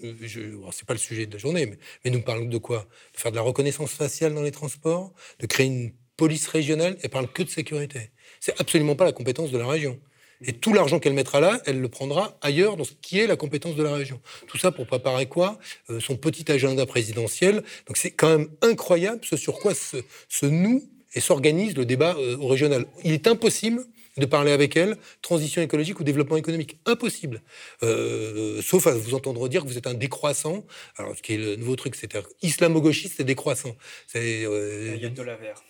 [0.72, 1.66] c'est pas le sujet de la journée,
[2.04, 2.88] mais, nous parlons de quoi?
[3.14, 6.96] De faire de la reconnaissance faciale dans les transports, de créer une police régionale.
[7.02, 8.12] Elle parle que de sécurité.
[8.40, 10.00] C'est absolument pas la compétence de la région.
[10.42, 13.36] Et tout l'argent qu'elle mettra là, elle le prendra ailleurs dans ce qui est la
[13.36, 14.22] compétence de la région.
[14.46, 15.58] Tout ça pour préparer quoi?
[15.90, 17.64] Euh, Son petit agenda présidentiel.
[17.88, 20.84] Donc c'est quand même incroyable ce sur quoi se, noue
[21.16, 22.86] et s'organise le débat euh, régional.
[23.04, 23.84] Il est impossible
[24.18, 26.80] de parler avec elle, transition écologique ou développement économique.
[26.86, 27.42] Impossible.
[27.84, 30.66] Euh, sauf à vous entendre dire que vous êtes un décroissant.
[30.98, 33.76] Alors, ce qui est le nouveau truc, c'est islamo-gauchiste et décroissant.
[34.08, 34.46] C'est.
[34.46, 35.62] Euh, Il y a de la verre.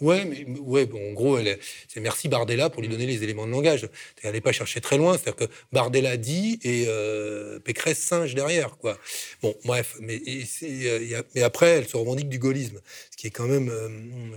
[0.00, 1.38] Ouais, mais ouais, bon, en gros,
[1.86, 3.86] c'est merci Bardella pour lui donner les éléments de langage.
[4.22, 8.78] Elle n'est pas chercher très loin, c'est-à-dire que Bardella dit et euh, Pécresse singe derrière,
[8.78, 8.98] quoi.
[9.42, 10.22] Bon, bref, mais,
[10.62, 13.70] euh, mais après, elle se revendique du gaullisme, ce qui est quand même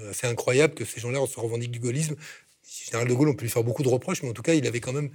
[0.09, 2.15] assez incroyable que ces gens-là se revendiquent du gaullisme
[2.85, 4.67] général de Gaulle, on peut lui faire beaucoup de reproches, mais en tout cas, il
[4.67, 5.09] avait quand même,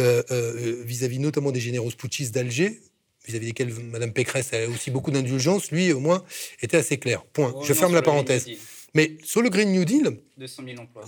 [0.00, 2.80] euh, euh, vis-à-vis notamment des généraux putschistes d'Alger,
[3.26, 6.24] vis-à-vis desquels Mme Pécresse a aussi beaucoup d'indulgence, lui, au moins,
[6.60, 7.24] était assez clair.
[7.24, 7.54] Point.
[7.64, 8.46] Je ferme la parenthèse.
[8.94, 10.20] Mais sur le Green New Deal,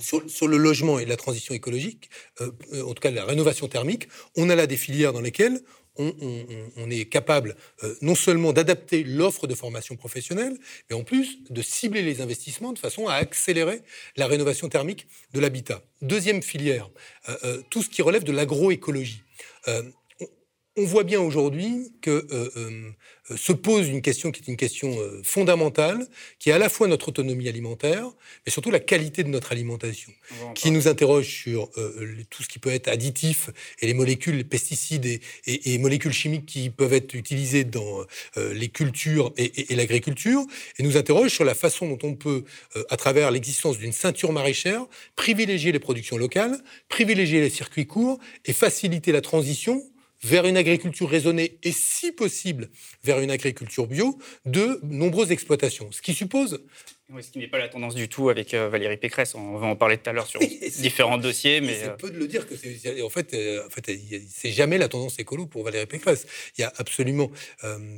[0.01, 2.51] Sur, le logement et la transition écologique, euh,
[2.83, 5.61] en tout cas la rénovation thermique, on a là des filières dans lesquelles
[5.99, 10.57] on, est capable euh, non seulement d'adapter l'offre de formation professionnelle,
[10.89, 13.83] mais en plus de cibler les investissements de façon à accélérer
[14.17, 15.83] la rénovation thermique de l'habitat.
[16.03, 16.91] Deuxième filière,
[17.29, 19.23] euh, euh, tout ce qui relève de l'agroécologie
[20.77, 24.95] on voit bien aujourd'hui que euh, euh, se pose une question qui est une question
[25.01, 26.07] euh, fondamentale,
[26.39, 28.05] qui est à la fois notre autonomie alimentaire,
[28.45, 30.13] mais surtout la qualité de notre alimentation,
[30.55, 31.71] qui nous interroge sur
[32.31, 36.71] tout ce qui peut être additif et les molécules, les pesticides et, molécules chimiques qui
[36.71, 38.05] peuvent être utilisées dans
[38.37, 40.45] les cultures et, et l'agriculture,
[40.79, 42.45] et nous interroge sur la façon dont on peut,
[42.91, 44.85] à travers l'existence d'une ceinture maraîchère,
[45.15, 46.59] privilégier les productions locales,
[46.89, 49.83] privilégier les circuits courts et faciliter la transition
[50.23, 52.71] vers une agriculture raisonnée et, si possible,
[53.05, 55.91] vers une agriculture bio de nombreuses exploitations.
[55.93, 56.65] Ce qui suppose
[57.21, 59.35] ce qui n'est pas la tendance du tout avec euh, Valérie Pécresse.
[59.35, 60.41] On va en parler tout à l'heure sur
[60.79, 61.61] différents dossiers.
[61.61, 63.97] Mais c'est euh, peu de le dire que c'est, en fait, euh, en fait,
[64.29, 66.27] c'est jamais la tendance écolo pour Valérie Pécresse.
[66.59, 67.31] Il y a absolument,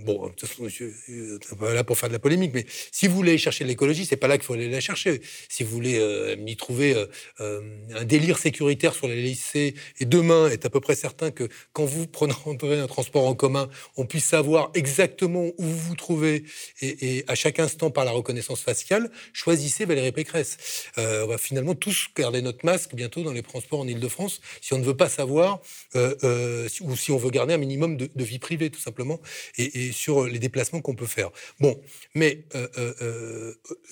[0.05, 3.07] bon, de toute façon, je suis pas là pour faire de la polémique, mais si
[3.07, 5.21] vous voulez chercher de l'écologie, c'est pas là qu'il faut aller la chercher.
[5.49, 6.95] Si vous voulez m'y trouver
[7.39, 11.85] un délire sécuritaire sur les lycées, et demain est à peu près certain que quand
[11.85, 12.35] vous prenez
[12.79, 16.45] un transport en commun, on puisse savoir exactement où vous vous trouvez
[16.81, 18.98] et, et à chaque instant par la reconnaissance faciale
[19.33, 20.59] choisissez Valérie Pécresse.
[20.99, 24.75] Euh, on va finalement tous garder notre masque bientôt dans les transports en Ile-de-France si
[24.75, 25.61] on ne veut pas savoir
[25.97, 29.21] euh, euh, ou si on veut garder un minimum de, vie privée tout simplement
[29.57, 31.31] et, sur les déplacements qu'on peut faire.
[31.61, 31.81] Bon,
[32.15, 32.45] mais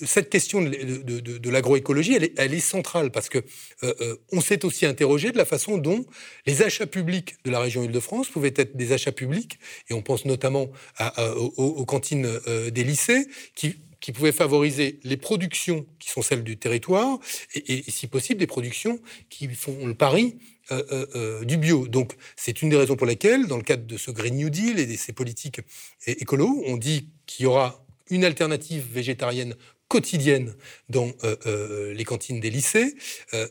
[0.05, 3.43] cette question de, l'agroécologie, elle est, centrale parce que
[4.31, 6.05] on s'est aussi interrogé de la façon dont
[6.45, 10.25] les achats publics de la région Île-de-France pouvaient être des achats publics et on pense
[10.25, 10.69] notamment
[11.57, 12.39] aux, cantines
[12.71, 17.19] des lycées qui qui pouvait favoriser les productions qui sont celles du territoire
[17.55, 20.37] et, si possible des productions qui font le pari
[20.71, 21.87] euh, euh, euh, du bio.
[21.87, 24.79] Donc c'est une des raisons pour lesquelles, dans le cadre de ce Green New Deal
[24.79, 25.61] et de ces politiques
[26.05, 29.55] écolo, on dit qu'il y aura une alternative végétarienne
[29.87, 30.53] quotidienne
[30.89, 31.11] dans
[31.93, 32.95] les cantines des lycées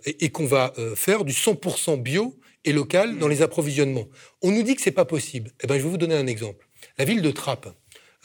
[0.04, 4.08] et, qu'on va faire du 100% bio et local dans les approvisionnements.
[4.42, 5.52] On nous dit que c'est pas possible.
[5.62, 6.68] Eh ben, je vais vous donner un exemple.
[6.98, 7.74] La ville de Trappes,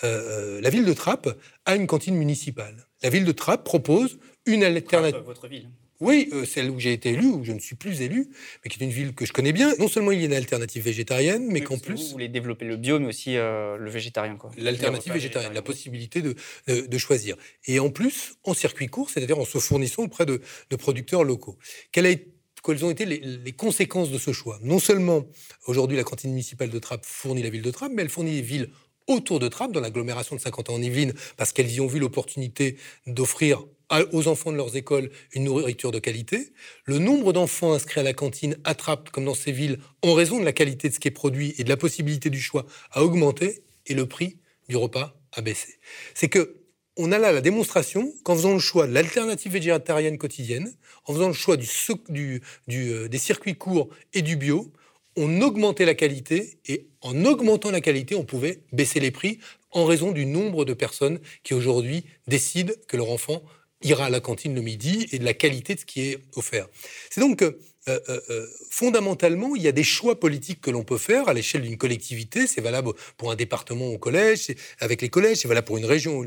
[0.03, 1.29] la ville de Trappes
[1.65, 2.87] a une cantine municipale.
[3.03, 5.21] La ville de Trappes propose une alternative.
[5.25, 5.69] Votre ville.
[6.01, 8.27] Oui, euh, celle où j'ai été élu, où je ne suis plus élu,
[8.63, 9.71] mais qui est une ville que je connais bien.
[9.77, 12.05] Non seulement il y a une alternative végétarienne, mais qu'en plus...
[12.05, 14.35] Vous voulez développer le bio, mais aussi euh, le végétarien.
[14.57, 16.35] L'alternative végétarienne, la possibilité de,
[16.67, 17.37] de, choisir.
[17.67, 21.57] Et en plus, en circuit court, c'est-à-dire en se fournissant auprès de, de producteurs locaux.
[21.91, 22.15] Quelle a
[22.63, 24.59] quelles ont été les, les, conséquences de ce choix?
[24.61, 25.25] Non seulement
[25.65, 28.43] aujourd'hui la cantine municipale de Trappes fournit la ville de Trappes, mais elle fournit les
[28.43, 28.69] villes
[29.07, 31.99] autour de Trappes, dans l'agglomération de 50 ans en Yvelines, parce qu'elles y ont vu
[31.99, 33.63] l'opportunité d'offrir
[34.11, 36.53] aux enfants de leurs écoles une nourriture de qualité.
[36.85, 40.39] Le nombre d'enfants inscrits à la cantine à Trappes, comme dans ces villes, en raison
[40.39, 43.03] de la qualité de ce qui est produit et de la possibilité du choix, a
[43.03, 44.37] augmenté et le prix
[44.69, 45.79] du repas a baissé.
[46.13, 46.57] C'est que
[46.97, 50.71] on a là la démonstration qu'en faisant le choix de l'alternative végétarienne quotidienne,
[51.05, 54.71] en faisant le choix euh, des circuits courts et du bio,
[55.15, 59.39] on augmentait la qualité et en augmentant la qualité, on pouvait baisser les prix
[59.71, 63.41] en raison du nombre de personnes qui aujourd'hui décident que leur enfant
[63.83, 66.67] ira à la cantine le midi et de la qualité de ce qui est offert.
[67.09, 70.99] C'est donc euh, euh, euh, fondamentalement, il y a des choix politiques que l'on peut
[70.99, 72.45] faire à l'échelle d'une collectivité.
[72.45, 76.23] C'est valable pour un département au collège, avec les collèges, c'est valable pour une région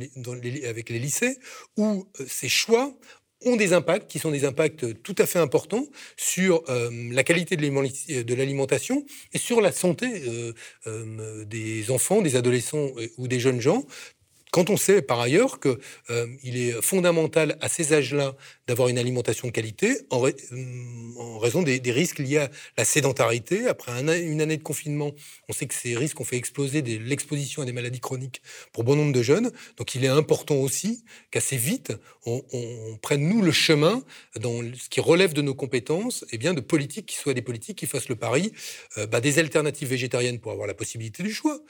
[0.66, 1.38] avec les lycées,
[1.77, 2.92] où ces choix
[3.44, 8.35] ont des impacts qui sont des impacts tout à fait importants sur la qualité de
[8.35, 10.22] l'alimentation et sur la santé
[11.46, 13.85] des enfants, des adolescents ou des jeunes gens,
[14.54, 15.78] quand on sait par ailleurs qu'il
[16.11, 20.33] euh, est fondamental à ces âges-là d'avoir une alimentation de qualité en, euh,
[21.38, 23.66] raison des, risques liés à la sédentarité.
[23.66, 25.12] Après une année de confinement,
[25.48, 28.96] on sait que ces risques ont fait exploser l'exposition à des maladies chroniques pour bon
[28.96, 29.53] nombre de jeunes.
[29.77, 31.92] Donc il est important aussi qu'assez vite,
[32.27, 32.42] on,
[33.03, 34.03] prenne nous le chemin
[34.40, 37.42] dans ce qui relève de nos compétences, et eh bien de politiques qui soient des
[37.42, 38.53] politiques qui fassent le pari
[38.96, 41.61] euh, bah, des alternatives végétariennes pour avoir la possibilité du choix,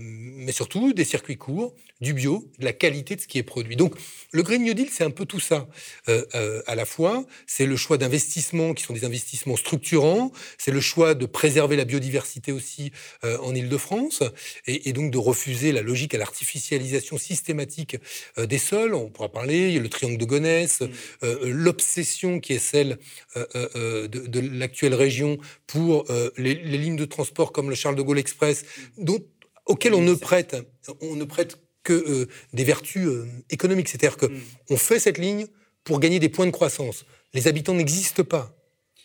[0.00, 3.76] mais surtout des circuits courts, du bio, de la qualité de ce qui est produit.
[3.76, 3.94] Donc
[4.32, 5.68] le Green New Deal, c'est un peu tout ça.
[6.08, 10.70] Euh, euh, à la fois, c'est le choix d'investissements qui sont des investissements structurants, c'est
[10.70, 12.92] le choix de préserver la biodiversité aussi
[13.24, 14.22] euh, en Ile-de-France,
[14.66, 17.96] et, donc de refuser la logique à l'artificialisation systématique
[18.36, 18.94] des sols.
[18.94, 21.44] On pourra parler, il y a le triangle de Gonesse, mm.
[21.44, 22.98] l'obsession qui est celle
[23.34, 26.04] de, l'actuelle région pour
[26.36, 28.64] les, lignes de transport comme le Charles de Gaulle Express,
[28.98, 29.04] mm.
[29.04, 29.24] dont
[29.66, 30.56] auquel on ne prête,
[31.00, 33.88] on ne prête que euh, des vertus euh, économiques.
[33.88, 34.76] C'est-à-dire qu'on mm.
[34.76, 35.46] fait cette ligne
[35.84, 37.04] pour gagner des points de croissance.
[37.34, 38.54] Les habitants n'existent pas.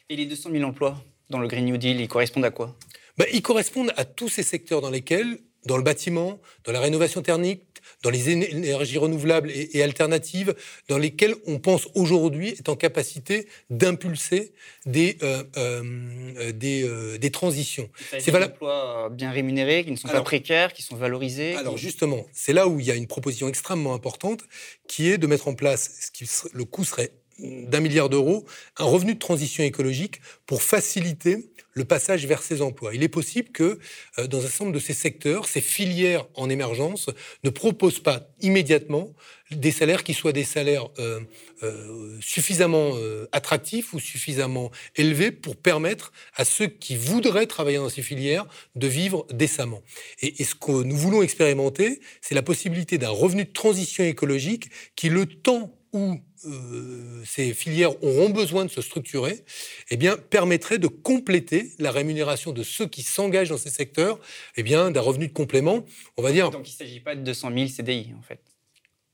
[0.10, 2.78] Et les 200 000 emplois dans le Green New Deal, ils correspondent à quoi?
[3.18, 7.22] Bah, Ils correspondent à tous ces secteurs dans lesquels, dans le bâtiment, dans la rénovation
[7.22, 7.64] thermique,
[8.04, 10.56] dans les énergies renouvelables et, alternatives,
[10.88, 14.54] dans lesquelles on pense aujourd'hui être en capacité d'impulser
[14.86, 17.90] des, euh, euh, des, euh, des, transitions.
[18.20, 21.56] C'est des emplois bien rémunérés, qui ne sont pas précaires, qui sont valorisés.
[21.56, 24.42] Alors justement, c'est là où il y a une proposition extrêmement importante,
[24.88, 28.46] qui est de mettre en place, ce qui, le coût serait d'un milliard d'euros,
[28.78, 32.96] un revenu de transition écologique pour faciliter le passage vers ces emplois.
[32.96, 33.80] Il est possible que
[34.18, 37.10] euh, dans un certain nombre de ces secteurs, ces filières en émergence
[37.44, 39.14] ne proposent pas immédiatement
[39.52, 41.22] des salaires qui soient des salaires euh,
[41.64, 42.94] euh, suffisamment
[43.32, 48.88] attractifs ou suffisamment élevés pour permettre à ceux qui voudraient travailler dans ces filières de
[48.88, 49.84] vivre décemment.
[50.22, 54.70] Et, et ce que nous voulons expérimenter, c'est la possibilité d'un revenu de transition écologique
[54.96, 59.44] qui, le temps où euh, ces filières auront besoin de se structurer,
[59.90, 59.98] eh
[60.30, 64.20] permettrait de compléter la rémunération de ceux qui s'engagent dans ces secteurs,
[64.56, 65.86] eh d'un revenu de complément,
[66.18, 66.50] on va dire.
[66.50, 68.57] Donc, il ne s'agit pas de 200 000 CDI, en fait.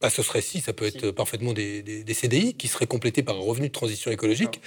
[0.04, 3.40] Bah, ce serait si, ça peut être parfaitement des, CDI qui seraient complétés par un
[3.40, 4.60] revenu de transition écologique.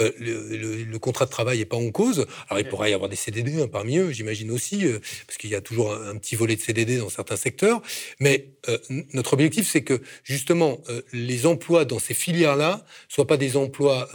[0.00, 2.28] Euh, le, contrat de travail n'est pas en cause.
[2.48, 5.50] Alors il pourrait y avoir des CDD hein, parmi eux, j'imagine aussi, euh, parce qu'il
[5.50, 7.82] y a toujours un, petit volet de CDD dans certains secteurs.
[8.20, 8.78] Mais euh,
[9.12, 10.78] notre objectif, c'est que justement
[11.12, 14.08] les emplois dans ces filières-là soient pas des emplois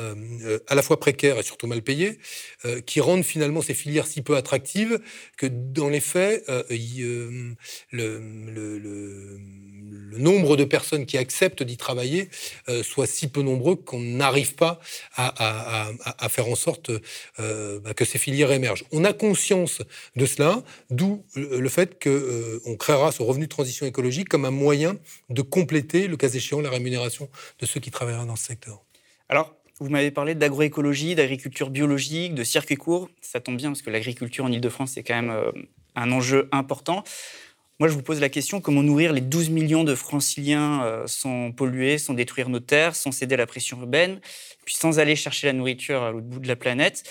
[0.68, 2.20] à la fois précaires et surtout mal payés,
[2.86, 5.02] qui rendent finalement ces filières si peu attractives
[5.36, 7.56] que dans les faits, le,
[7.92, 9.40] le
[10.10, 12.30] le nombre de personnes qui acceptent d'y travailler
[12.70, 14.80] euh, soit si peu nombreux qu'on n'arrive pas
[15.16, 16.92] à, faire en sorte
[17.40, 18.86] euh, bah, que ces filières émergent.
[18.92, 19.82] On a conscience
[20.16, 24.52] de cela, d'où le fait qu'on euh, créera ce revenu de transition écologique comme un
[24.52, 24.98] moyen
[25.30, 27.30] de compléter, le cas échéant, la rémunération
[27.60, 28.82] de ceux qui travailleront dans ce secteur.
[29.28, 33.10] Alors, vous m'avez parlé d'agroécologie, d'agriculture biologique, de circuits courts.
[33.22, 35.34] Ça tombe bien parce que l'agriculture en Ile-de-France, c'est quand même
[35.96, 37.04] un enjeu important.
[37.80, 41.54] Moi, je vous pose la question comment nourrir les 12 millions de franciliens euh, sans
[41.54, 44.20] polluer, sans détruire nos terres, sans céder à la pression urbaine,
[44.66, 47.04] puis sans aller chercher la nourriture à l'autre bout de la planète?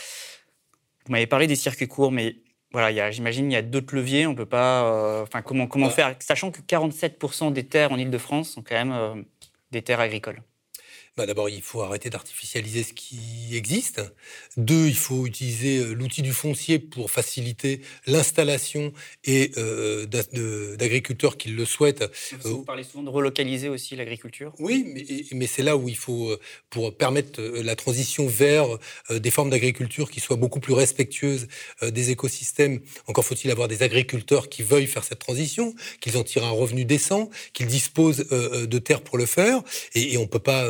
[1.07, 2.37] Vous m'avez parlé des circuits courts, mais
[2.73, 4.27] voilà, j'imagine il y a d'autres leviers.
[4.27, 4.85] On peut pas.
[4.85, 9.15] Euh, enfin, comment faire, sachant que 47% des terres en Île-de-France sont quand même euh,
[9.71, 10.43] des terres agricoles.
[11.19, 13.19] Bah, D'abord, il faut arrêter d'artificialiser ce qui
[13.53, 14.01] existe.
[14.57, 18.93] Deux, il faut utiliser euh, l'outil du foncier pour faciliter l'installation
[19.25, 20.07] et euh,
[20.77, 22.05] d'agriculteurs qui le souhaitent.
[22.45, 24.55] Vous parlez souvent de relocaliser aussi l'agriculture.
[24.61, 28.67] Oui, mais, mais c'est là où il faut, euh, pour permettre la transition vers
[29.11, 31.49] des formes d'agriculture qui soient beaucoup plus respectueuses
[31.83, 36.45] des écosystèmes, encore faut-il avoir des agriculteurs qui veuillent faire cette transition, qu'ils en tirent
[36.45, 39.63] un revenu décent, qu'ils disposent de terres pour le faire.
[39.95, 40.65] Et, et on ne peut pas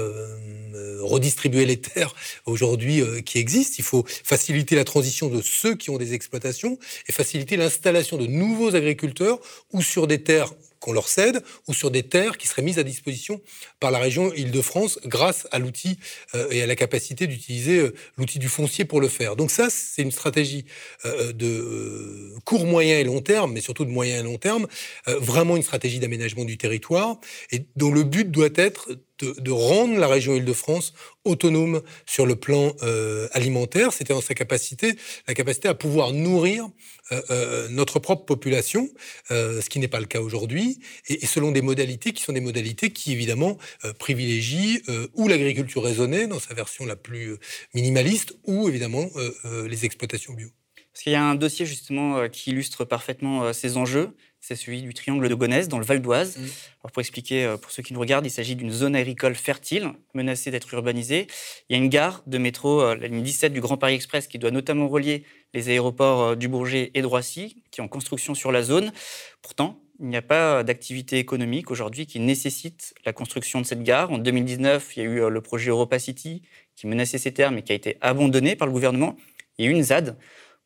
[1.08, 2.14] redistribuer les terres
[2.46, 3.76] aujourd'hui euh, qui existent.
[3.78, 8.26] Il faut faciliter la transition de ceux qui ont des exploitations et faciliter l'installation de
[8.26, 9.40] nouveaux agriculteurs
[9.72, 12.84] ou sur des terres qu'on leur cède ou sur des terres qui seraient mises à
[12.84, 13.40] disposition
[13.80, 15.98] par la région Île-de-France grâce à l'outil
[16.36, 19.34] euh, et à la capacité d'utiliser l'outil du foncier pour le faire.
[19.34, 20.66] Donc ça, c'est une stratégie
[21.04, 24.66] de court, moyen et long terme, mais surtout de moyen et long terme,
[25.06, 27.18] vraiment une stratégie d'aménagement du territoire
[27.50, 28.88] et dont le but doit être
[29.24, 30.92] de, rendre la région Île-de-France
[31.24, 36.68] autonome sur le plan euh, alimentaire, c'était dans sa capacité, la capacité à pouvoir nourrir
[37.12, 38.88] euh, euh, notre propre population,
[39.30, 40.78] ce qui n'est pas le cas aujourd'hui,
[41.08, 43.58] et, selon des modalités qui sont des modalités qui évidemment
[43.98, 44.82] privilégient
[45.14, 47.36] ou l'agriculture raisonnée dans sa version la plus
[47.74, 49.08] minimaliste, ou évidemment
[49.66, 50.48] les exploitations bio.
[50.92, 54.10] Parce qu'il y a un dossier justement qui illustre parfaitement ces enjeux
[54.48, 56.38] c'est celui du triangle de Gonesse, dans le Val d'Oise.
[56.38, 56.88] Mmh.
[56.88, 60.50] pour expliquer, euh, pour ceux qui nous regardent, il s'agit d'une zone agricole fertile, menacée
[60.50, 61.26] d'être urbanisée.
[61.68, 64.26] Il y a une gare de métro, euh, la ligne 17 du Grand Paris Express,
[64.26, 67.88] qui doit notamment relier les aéroports euh, du Bourget et de Roissy, qui est en
[67.88, 68.90] construction sur la zone.
[69.42, 74.10] Pourtant, il n'y a pas d'activité économique aujourd'hui qui nécessite la construction de cette gare.
[74.12, 76.40] En 2019, il y a eu le projet Europa City
[76.74, 79.16] qui menaçait ses termes et qui a été abandonné par le gouvernement.
[79.58, 80.16] Il y a eu une ZAD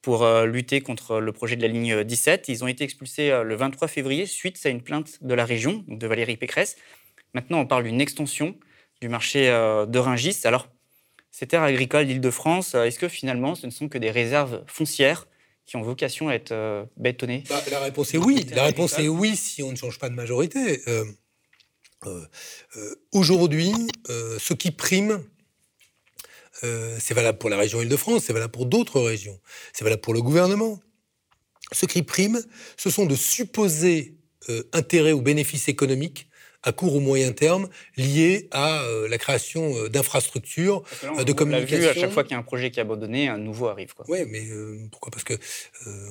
[0.03, 2.49] pour euh, lutter contre le projet de la ligne 17.
[2.49, 5.85] Ils ont été expulsés euh, le 23 février suite à une plainte de la région,
[5.87, 6.77] de Valérie Pécresse.
[7.35, 8.57] Maintenant, on parle d'une extension
[9.01, 10.41] du marché euh, de Ringis.
[10.45, 10.69] Alors,
[11.31, 15.29] ces terres agricoles d'Île-de-France, est-ce que finalement, ce ne sont que des réserves foncières
[15.65, 16.53] qui ont vocation à être
[16.99, 17.45] bétonnées?
[17.49, 18.45] Bah, La réponse est oui.
[18.55, 20.83] La réponse est oui si on ne change pas de majorité.
[23.12, 23.73] Aujourd'hui,
[24.09, 25.25] ce qui prime,
[26.65, 29.38] euh, c'est valable pour la région Île-de-France, c'est valable pour d'autres régions,
[29.73, 30.81] c'est valable pour le gouvernement.
[31.73, 32.43] Ce qui prime,
[32.77, 36.29] ce sont de supposés euh, intérêts ou bénéfices économiques
[36.62, 40.83] à court ou moyen terme liés à euh, la création d'infrastructures
[41.25, 41.79] de communication.
[41.79, 43.94] Vu, à chaque fois qu'il y a un projet qui est abandonné, un nouveau arrive.
[44.09, 44.42] Oui, mais
[44.90, 45.11] pourquoi?
[45.11, 45.35] Parce que,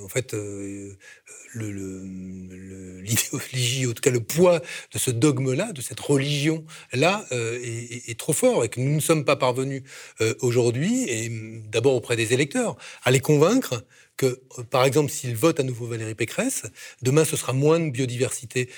[0.03, 0.33] en fait,
[1.55, 4.61] l'idéologie, en tout cas le poids
[4.93, 9.25] de ce dogme-là, de cette religion-là, euh, est, trop fort et que nous ne sommes
[9.25, 9.83] pas parvenus
[10.21, 11.31] euh, aujourd'hui, et
[11.69, 13.83] d'abord auprès des électeurs, à les convaincre
[14.23, 16.63] euh, par exemple, s'ils votent à nouveau Valérie Pécresse,
[17.01, 18.69] demain ce sera moins de biodiversité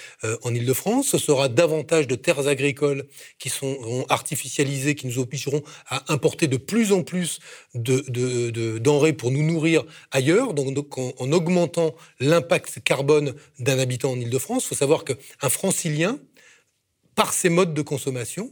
[0.44, 3.06] en Ile-de-France, ce sera davantage de terres agricoles
[3.40, 7.40] qui seront artificialisées, qui nous obligeront à importer de plus en plus
[7.76, 14.20] de, denrées pour nous nourrir ailleurs, donc, en, en augmentant l'impact carbone d'un habitant en
[14.20, 14.66] Ile-de-France.
[14.66, 16.20] Il faut savoir qu'un francilien,
[17.16, 18.52] par ses modes de consommation,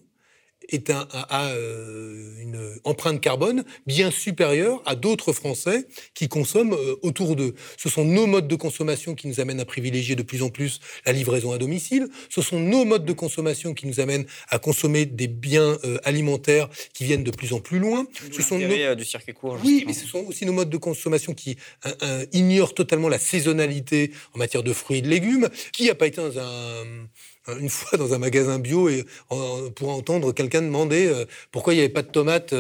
[0.70, 6.96] est un, a, euh, une empreinte carbone bien supérieure à d'autres Français qui consomment euh,
[7.02, 7.54] autour d'eux.
[7.78, 10.80] Ce sont nos modes de consommation qui nous amènent à privilégier de plus en plus
[11.06, 12.08] la livraison à domicile.
[12.30, 16.70] Ce sont nos modes de consommation qui nous amènent à consommer des biens euh, alimentaires
[16.94, 18.06] qui viennent de plus en plus loin.
[18.32, 18.96] Ce sont nos...
[18.96, 19.58] du circuit court.
[19.64, 21.58] Oui, mais ce sont aussi nos modes de consommation qui
[22.32, 25.50] ignorent totalement la saisonnalité en matière de fruits et de légumes.
[25.74, 26.84] Qui n'a pas été dans un
[27.60, 29.06] une fois dans un magasin bio et
[29.76, 32.54] pour entendre quelqu'un demander euh, pourquoi il n'y avait pas de tomates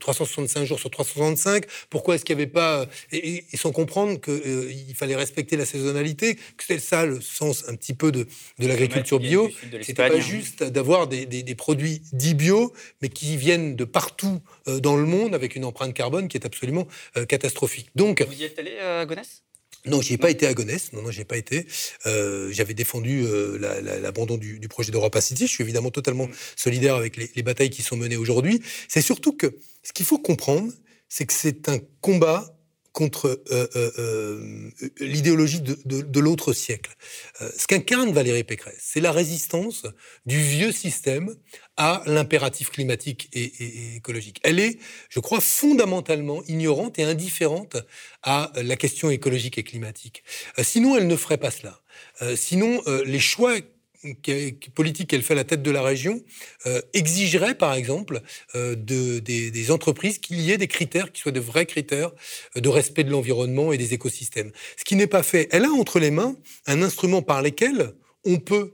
[0.00, 4.94] 365 euh, jours sur 365, pourquoi est-ce qu'il n'y avait pas et, sans comprendre qu'il
[4.94, 8.26] fallait respecter la saisonnalité, que c'est ça le sens un petit peu de,
[8.58, 9.50] de l'agriculture bio.
[9.82, 14.96] C'était pas juste d'avoir des, des, produits dits bio, mais qui viennent de partout dans
[14.96, 16.86] le monde avec une empreinte carbone qui est absolument
[17.28, 17.90] catastrophique.
[17.94, 19.43] Donc, vous y êtes allé à Gonesse?
[19.86, 20.92] Non, j'ai pas été à Gonesse.
[20.92, 21.66] Non, non, j'ai pas été.
[22.06, 23.58] Euh, j'avais défendu euh,
[24.00, 25.46] l'abandon du, projet d'Europa City.
[25.46, 28.62] Je suis évidemment totalement solidaire avec les, les batailles qui sont menées aujourd'hui.
[28.88, 30.72] C'est surtout que ce qu'il faut comprendre,
[31.08, 32.56] c'est que c'est un combat
[32.94, 36.92] contre euh, euh, euh, l'idéologie de, l'autre siècle.
[37.40, 39.82] ce qu'incarne Valérie Pécresse, c'est la résistance
[40.26, 41.34] du vieux système
[41.76, 44.40] à l'impératif climatique et, et, écologique.
[44.44, 44.78] Elle est,
[45.10, 47.76] je crois, fondamentalement ignorante et indifférente
[48.22, 50.22] à la question écologique et climatique.
[50.62, 51.82] sinon, elle ne ferait pas cela.
[52.36, 53.56] sinon, les choix
[54.74, 56.22] politique qu'elle fait à la tête de la région
[56.66, 58.20] euh, exigerait, par exemple,
[58.54, 62.12] euh, de, des, entreprises qu'il y ait des critères qui soient de vrais critères
[62.54, 64.52] de respect de l'environnement et des écosystèmes.
[64.76, 65.48] Ce qui n'est pas fait.
[65.50, 66.36] Elle a entre les mains
[66.66, 67.94] un instrument par lequel
[68.24, 68.72] on peut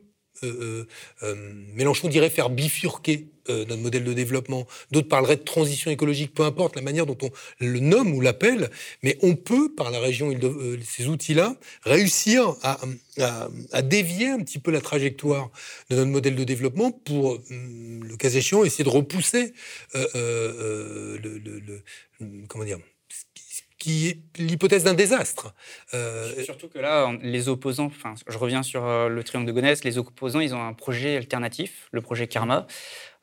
[1.75, 4.67] Mélenchon dirait faire bifurquer notre modèle de développement.
[4.91, 8.71] D'autres parleraient de transition écologique, peu importe la manière dont on le nomme ou l'appelle,
[9.03, 10.33] mais on peut, par la région,
[10.85, 12.79] ces outils-là, réussir à,
[13.83, 15.51] dévier un petit peu la trajectoire
[15.91, 19.53] de notre modèle de développement pour, le cas échéant, essayer de repousser
[19.95, 21.19] le,
[22.49, 22.79] comment dire
[23.81, 25.55] qui est l'hypothèse d'un désastre.
[25.95, 29.83] Euh, Surtout que là, les opposants, enfin, je reviens sur euh, le triangle de Gonesse,
[29.83, 32.67] les opposants, ils ont un projet alternatif, le projet Karma,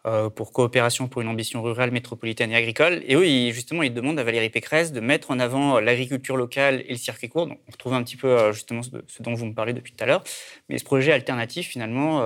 [0.08, 3.03] euh, pour coopération pour une ambition rurale, métropolitaine et agricole.
[3.05, 6.91] Et eux, justement, ils demandent à Valérie Pécresse de mettre en avant l'agriculture locale et
[6.91, 7.45] le circuit court.
[7.45, 8.89] Donc, on retrouve un petit peu justement ce,
[9.22, 10.24] dont vous me parlez depuis tout à l'heure.
[10.70, 12.24] Mais ce projet alternatif, finalement,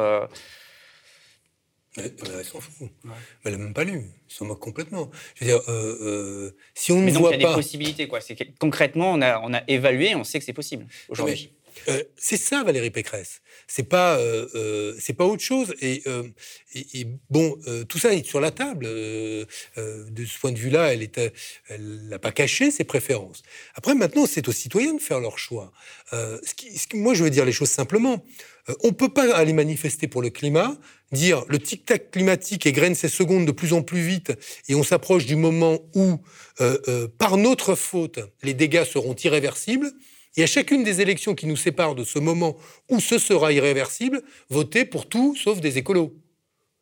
[1.97, 2.89] elle s'en fout.
[3.43, 4.03] Elle n'a même pas lu.
[4.29, 5.11] Ils s'en moque complètement.
[5.35, 7.35] Je veux dire, euh, euh, si on ne voit pas.
[7.35, 8.19] Il y a des possibilités, quoi.
[8.59, 11.51] Concrètement, on a, on a évalué, on sait que c'est possible aujourd'hui.
[11.87, 13.41] Euh, c'est ça, Valérie Pécresse.
[13.67, 14.19] C'est pas,
[14.99, 15.73] c'est pas autre chose.
[15.81, 16.03] Et,
[17.29, 17.57] bon,
[17.87, 18.85] tout ça est sur la table.
[18.85, 19.45] de
[20.25, 21.09] ce point de vue-là, elle
[22.09, 23.43] n'a pas caché ses préférences.
[23.75, 25.71] Après, maintenant, c'est aux citoyens de faire leur choix.
[26.93, 28.23] Moi, je veux dire les choses simplement.
[28.83, 30.77] on ne peut pas aller manifester pour le climat
[31.11, 34.33] dire le tic-tac climatique égrène ses secondes de plus en plus vite
[34.69, 36.19] et on s'approche du moment où,
[36.61, 39.91] euh, euh, par notre faute, les dégâts seront irréversibles.
[40.37, 42.57] Et à chacune des élections qui nous séparent de ce moment
[42.89, 46.13] où ce sera irréversible, votez pour tout sauf des écolos.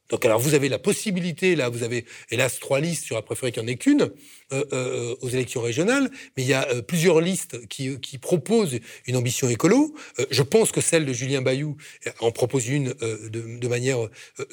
[0.10, 3.64] Donc alors vous avez la possibilité, là vous avez hélas trois listes, j'aurais préféré qu'il
[3.64, 4.10] n'y en ait qu'une
[4.52, 9.16] euh, euh, aux élections régionales, mais il y a euh, plusieurs listes qui, proposent une
[9.16, 9.96] ambition écolo.
[10.30, 11.78] je pense que celle de Julien Bayou
[12.20, 14.00] en propose une de, de, manière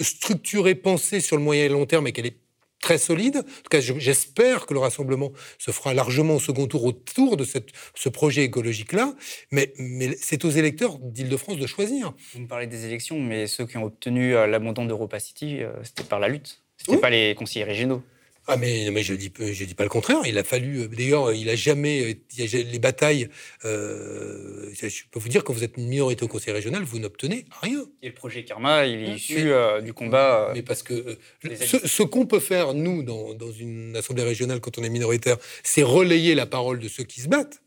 [0.00, 2.36] structurée, pensée sur le moyen et long terme et qu'elle est
[2.80, 3.38] très solide.
[3.38, 7.44] En tout cas, j'espère que le rassemblement se fera largement au second tour autour de
[7.44, 9.14] cette, ce projet écologique-là.
[9.50, 12.14] Mais, mais c'est aux électeurs d'Île-de-France de choisir.
[12.32, 15.72] Vous me parlez des élections, mais ceux qui ont obtenu euh, l'abandon d'Europa City, euh,
[15.82, 16.62] c'était par la lutte.
[16.76, 18.02] C'était pas les conseillers régionaux.
[18.48, 20.18] Ah mais, mais je dis je dis pas le contraire.
[20.24, 23.28] Il a fallu euh, d'ailleurs il a jamais les batailles.
[23.64, 27.44] Euh, je peux vous dire quand vous êtes une minorité au conseil régional vous n'obtenez
[27.60, 27.84] rien.
[28.02, 30.52] Et le projet Karma il est issu euh, du combat.
[30.54, 34.84] mais parce que ce, qu'on peut faire nous dans, dans, une assemblée régionale quand on
[34.84, 37.62] est minoritaire, c'est relayer la parole de ceux qui se battent.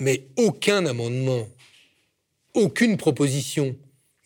[0.00, 1.48] Mais aucun amendement,
[2.54, 3.76] aucune proposition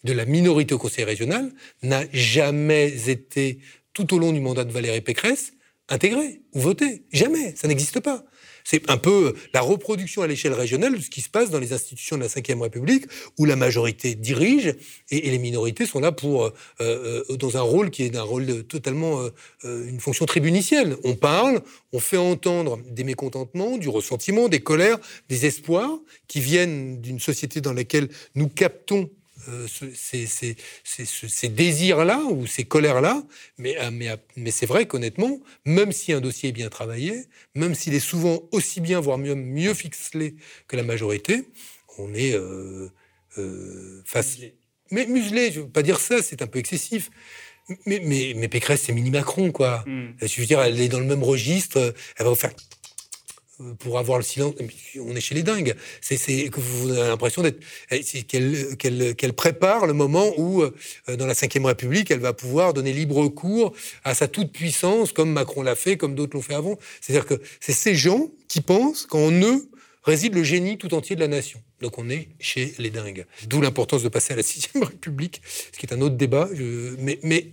[0.04, 1.50] de la minorité au conseil régional
[1.82, 3.58] n'a jamais été
[3.92, 5.52] tout au long du mandat de Valérie Pécresse,
[5.88, 7.04] intégré ou voté.
[7.12, 8.24] Jamais, ça n'existe pas.
[8.64, 11.72] C'est un peu la reproduction à l'échelle régionale de ce qui se passe dans les
[11.72, 13.06] institutions de la Ve République,
[13.38, 14.76] où la majorité dirige
[15.10, 18.64] et, les minorités sont là pour euh, euh, dans un rôle qui est un rôle
[18.64, 19.20] totalement
[19.64, 20.96] euh, une fonction tribunicielle.
[21.04, 21.60] On parle,
[21.92, 27.60] on fait entendre des mécontentements, du ressentiment, des colères, des espoirs qui viennent d'une société
[27.60, 29.10] dans laquelle nous captons
[29.48, 33.22] euh, ces, désirs-là ou ces colères-là,
[33.58, 37.24] mais, euh, mais, euh, mais c'est vrai qu'honnêtement, même si un dossier est bien travaillé,
[37.54, 40.36] même s'il est souvent aussi bien, voire mieux, mieux ficelé
[40.68, 41.44] que la majorité,
[41.98, 42.36] on est
[44.04, 44.38] face...
[44.90, 47.10] Mais muselé, je ne veux pas dire ça, c'est un peu excessif.
[47.86, 49.84] Mais, mais, mais Pécresse, c'est mini Macron, quoi.
[49.86, 50.10] Hmm.
[50.20, 52.52] Je veux dire, elle est dans le même registre, elle va vous faire
[53.78, 54.54] pour avoir le silence.
[55.00, 55.74] On est chez les dingues.
[56.00, 56.16] C'est
[56.48, 57.60] que vous avez l'impression d'être
[58.76, 60.72] qu'elle prépare le moment où, euh,
[61.16, 63.72] dans la Ve République, elle va pouvoir donner libre cours
[64.04, 66.78] à sa toute puissance, comme Macron l'a fait, comme d'autres l'ont fait avant.
[67.00, 69.68] C'est-à-dire que c'est ces gens qui pensent qu'en eux
[70.04, 71.60] réside le génie tout entier de la nation.
[71.80, 73.26] Donc on est chez les dingues.
[73.46, 76.48] D'où l'importance de passer à la Sixième République, ce qui est un autre débat.
[76.98, 77.52] mais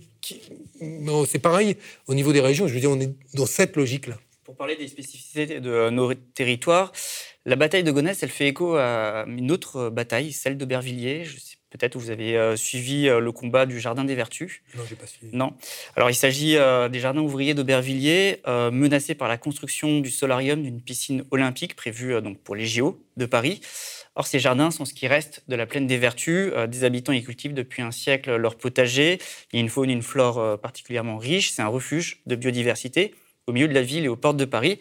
[1.26, 1.76] c'est pareil
[2.06, 2.66] au niveau des régions.
[2.66, 4.18] Je veux dire, on est dans cette logique-là.
[4.50, 6.90] Pour parler des spécificités de nos territoires,
[7.46, 11.22] la bataille de Gonesse, elle fait écho à une autre bataille, celle d'Aubervilliers.
[11.70, 14.60] Peut-être vous avez euh, suivi euh, le combat du Jardin des Vertus.
[14.74, 15.36] Non, j'ai pas suivi.
[15.36, 15.54] Non.
[15.94, 18.42] Alors, il s'agit euh, des jardins ouvriers d'Aubervilliers,
[18.72, 23.26] menacés par la construction du solarium d'une piscine olympique prévue donc pour les JO de
[23.26, 23.60] Paris.
[24.16, 26.52] Or, ces jardins sont ce qui reste de la plaine des Vertus.
[26.66, 29.20] des habitants y cultivent depuis un siècle leur potager.
[29.52, 31.52] Il y a une faune et une flore particulièrement riches.
[31.52, 33.14] C'est un refuge de biodiversité
[33.50, 34.78] au milieu de la ville et aux portes de Paris.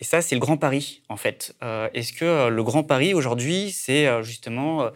[0.00, 1.54] Et ça, c'est le Grand Paris, en fait.
[1.62, 4.90] Euh, est-ce que euh, le Grand Paris, aujourd'hui, c'est euh, justement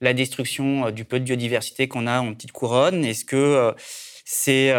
[0.00, 3.04] la destruction du peu de biodiversité qu'on a en petite couronne?
[3.04, 3.74] Est-ce que
[4.24, 4.74] c'est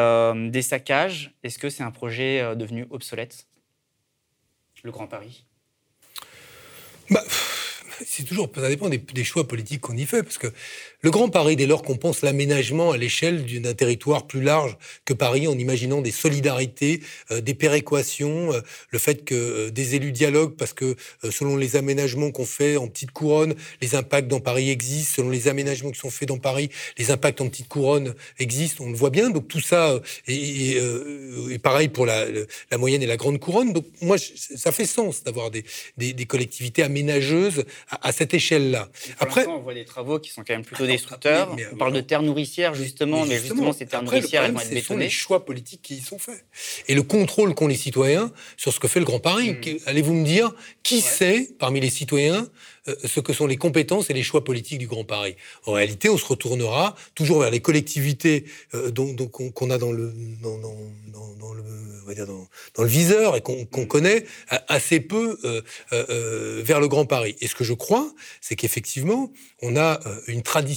[0.51, 1.31] des saccages?
[1.43, 3.47] Est-ce que c'est un projet devenu obsolète
[4.83, 5.45] Le Grand Paris?
[7.09, 7.23] Bah,
[8.05, 10.47] c'est toujours, ça dépend des, choix politiques qu'on y fait, parce que
[11.05, 14.75] le Grand Paris, dès lors qu'on pense l'aménagement à l'échelle d'un territoire plus large
[15.05, 16.99] que Paris, en imaginant des solidarités,
[17.29, 20.95] euh, des péréquations, euh, le fait que euh, des élus dialoguent, parce que
[21.29, 23.53] selon les aménagements qu'on fait en petite couronne,
[23.83, 27.39] les impacts dans Paris existent, selon les aménagements qui sont faits dans Paris, les impacts
[27.39, 29.29] en petite couronne existent, on le voit bien.
[29.29, 32.25] Donc tout ça est, pareil pour la,
[32.71, 33.73] la, moyenne et la grande couronne.
[33.73, 35.65] Donc moi, ça fait sens d'avoir des,
[35.97, 38.89] des, des collectivités aménageuses à, cette échelle-là.
[39.19, 41.55] Après, on voit des travaux qui sont quand même plutôt destructeurs.
[41.73, 44.97] on parle de terres nourricières, justement, mais justement, ces terres nourricières, elles vont être sont
[44.97, 46.45] les choix politiques qui y sont faits.
[46.87, 49.53] Et le contrôle qu'ont les citoyens sur ce que fait le Grand Paris.
[49.53, 49.77] Hmm.
[49.87, 52.47] Allez-vous me dire, qui sait, parmi les citoyens,
[52.87, 55.35] euh, ce que sont les compétences et les choix politiques du Grand Paris?
[55.65, 60.57] En réalité, on se retournera toujours vers les collectivités euh, qu'on a dans le, dans,
[60.59, 60.77] dans,
[61.39, 61.63] dans, le,
[62.03, 62.47] on va dire dans,
[62.83, 64.25] le viseur et qu'on connaît
[64.67, 65.37] assez peu
[65.91, 67.35] euh, vers le Grand Paris.
[67.41, 69.31] Et ce que je crois, c'est qu'effectivement,
[69.61, 70.74] on a une tradition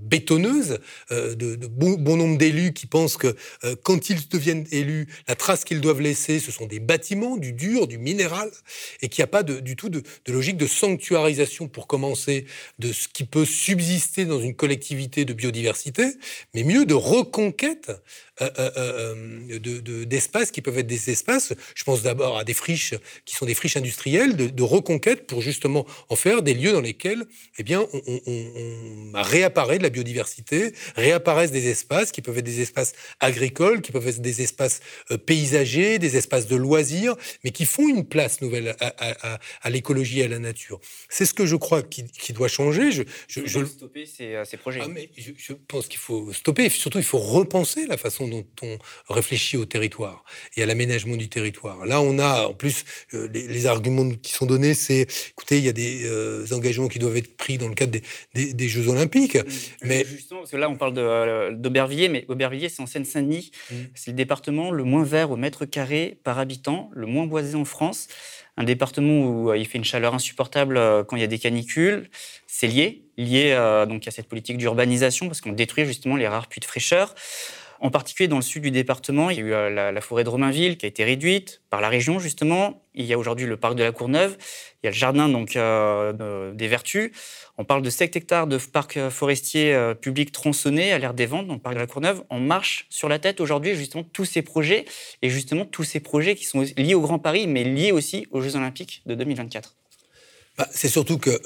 [0.00, 0.78] bétonneuse
[1.10, 3.36] de, de bon, nombre d'élus qui pensent que
[3.82, 7.86] quand ils deviennent élus, la trace qu'ils doivent laisser, ce sont des bâtiments, du dur,
[7.86, 8.50] du minéral,
[9.02, 11.26] et qu'il n'y a pas du tout de, logique de sanctuaire
[11.72, 12.46] pour commencer
[12.78, 16.04] de ce qui peut subsister dans une collectivité de biodiversité,
[16.54, 17.90] mais mieux de reconquête
[18.40, 21.52] euh, euh, euh, d'espaces qui peuvent être des espaces.
[21.74, 25.86] Je pense d'abord à des friches qui sont des friches industrielles de, reconquête pour justement
[26.08, 27.24] en faire des lieux dans lesquels,
[27.58, 32.92] eh bien, on, réapparaît de la biodiversité, réapparaissent des espaces qui peuvent être des espaces
[33.18, 34.80] agricoles, qui peuvent être des espaces
[35.26, 40.28] paysagers, des espaces de loisirs, mais qui font une place nouvelle à, l'écologie et à
[40.28, 40.80] la nature.
[41.08, 42.92] C'est ce que je crois qui, doit changer.
[42.92, 43.64] Je, je, je...
[43.64, 44.80] stopper ces, ces projets.
[44.84, 46.66] Ah, mais je, je pense qu'il faut stopper.
[46.66, 48.78] Et surtout, il faut repenser la façon dont on
[49.12, 50.24] réfléchit au territoire
[50.56, 51.84] et à l'aménagement du territoire.
[51.86, 55.68] Là, on a en plus euh, les, arguments qui sont donnés, c'est écoutez, il y
[55.68, 57.98] a des euh, engagements qui doivent être pris dans le cadre
[58.34, 59.36] des, Jeux Olympiques.
[59.36, 59.44] Mmh.
[59.82, 63.50] Mais justement, parce que là, on parle euh, d'Aubervilliers, mais Aubervilliers, c'est en Seine-Saint-Denis.
[63.70, 63.74] Mmh.
[63.94, 67.64] C'est le département le moins vert au mètre carré par habitant, le moins boisé en
[67.64, 68.08] France.
[68.56, 72.10] Un département où il fait une chaleur insupportable quand il y a des canicules.
[72.48, 73.54] C'est lié, lié
[73.88, 77.14] donc à cette politique d'urbanisation parce qu'on détruit justement les rares puits de fraîcheur.
[77.80, 80.28] En particulier dans le sud du département, il y a eu euh, la, forêt de
[80.28, 82.82] Romainville qui a été réduite par la région justement.
[82.94, 84.36] Il y a aujourd'hui le parc de la Courneuve,
[84.82, 87.12] il y a le jardin donc euh, des Vertus.
[87.56, 91.46] On parle de 7 hectares de parc forestier euh, public tronçonné à l'air des ventes
[91.46, 92.24] dans le parc de la Courneuve.
[92.30, 94.84] On marche sur la tête aujourd'hui justement tous ces projets
[95.22, 98.40] et justement tous ces projets qui sont liés au Grand Paris mais liés aussi aux
[98.40, 99.77] Jeux Olympiques de 2024.
[100.58, 101.40] Bah, c'est surtout que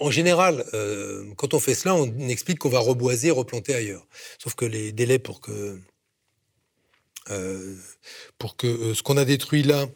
[0.00, 4.06] en général, euh, quand on fait cela, on explique qu'on va reboiser, replanter ailleurs.
[4.38, 5.80] Sauf que les délais pour que,
[7.30, 7.74] euh,
[8.38, 9.86] pour que euh, ce qu'on a détruit là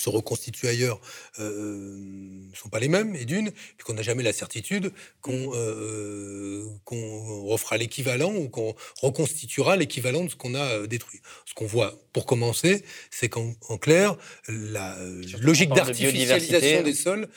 [0.00, 1.00] se reconstitue ailleurs
[1.38, 5.52] ne euh, sont pas les mêmes, et d'une, puis qu'on n'a jamais la certitude qu'on
[5.54, 11.20] euh, refera l'équivalent ou qu'on reconstituera l'équivalent de ce qu'on a euh, détruit.
[11.44, 14.16] Ce qu'on voit, pour commencer, c'est qu'en clair,
[14.48, 14.96] la
[15.40, 17.28] logique d'artificialisation des sols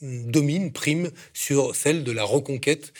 [0.00, 2.92] domine, prime sur celle de la reconquête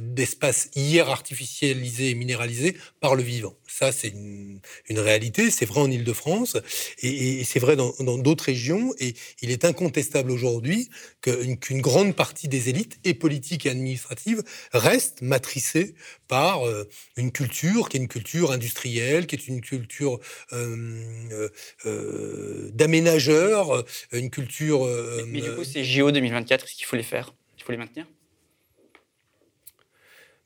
[0.00, 3.54] d'espaces hier artificialisés et minéralisés par le vivant.
[3.66, 4.60] Ça, c'est une,
[4.98, 6.56] réalité, c'est vrai en Ile-de-France,
[7.00, 10.88] et, et c'est vrai dans d'autres régions, et il est incontestable aujourd'hui
[11.20, 14.42] qu'une grande partie des élites, et politiques et administratives,
[14.72, 15.94] restent matricées
[16.26, 20.18] par euh, une culture qui est une culture industrielle, qui est une culture
[20.52, 21.48] euh,
[21.86, 24.86] euh, d'aménageurs, une culture...
[25.26, 28.06] mais, du coup, ces JO 2024, est-ce qu'il faut les faire Il faut les maintenir?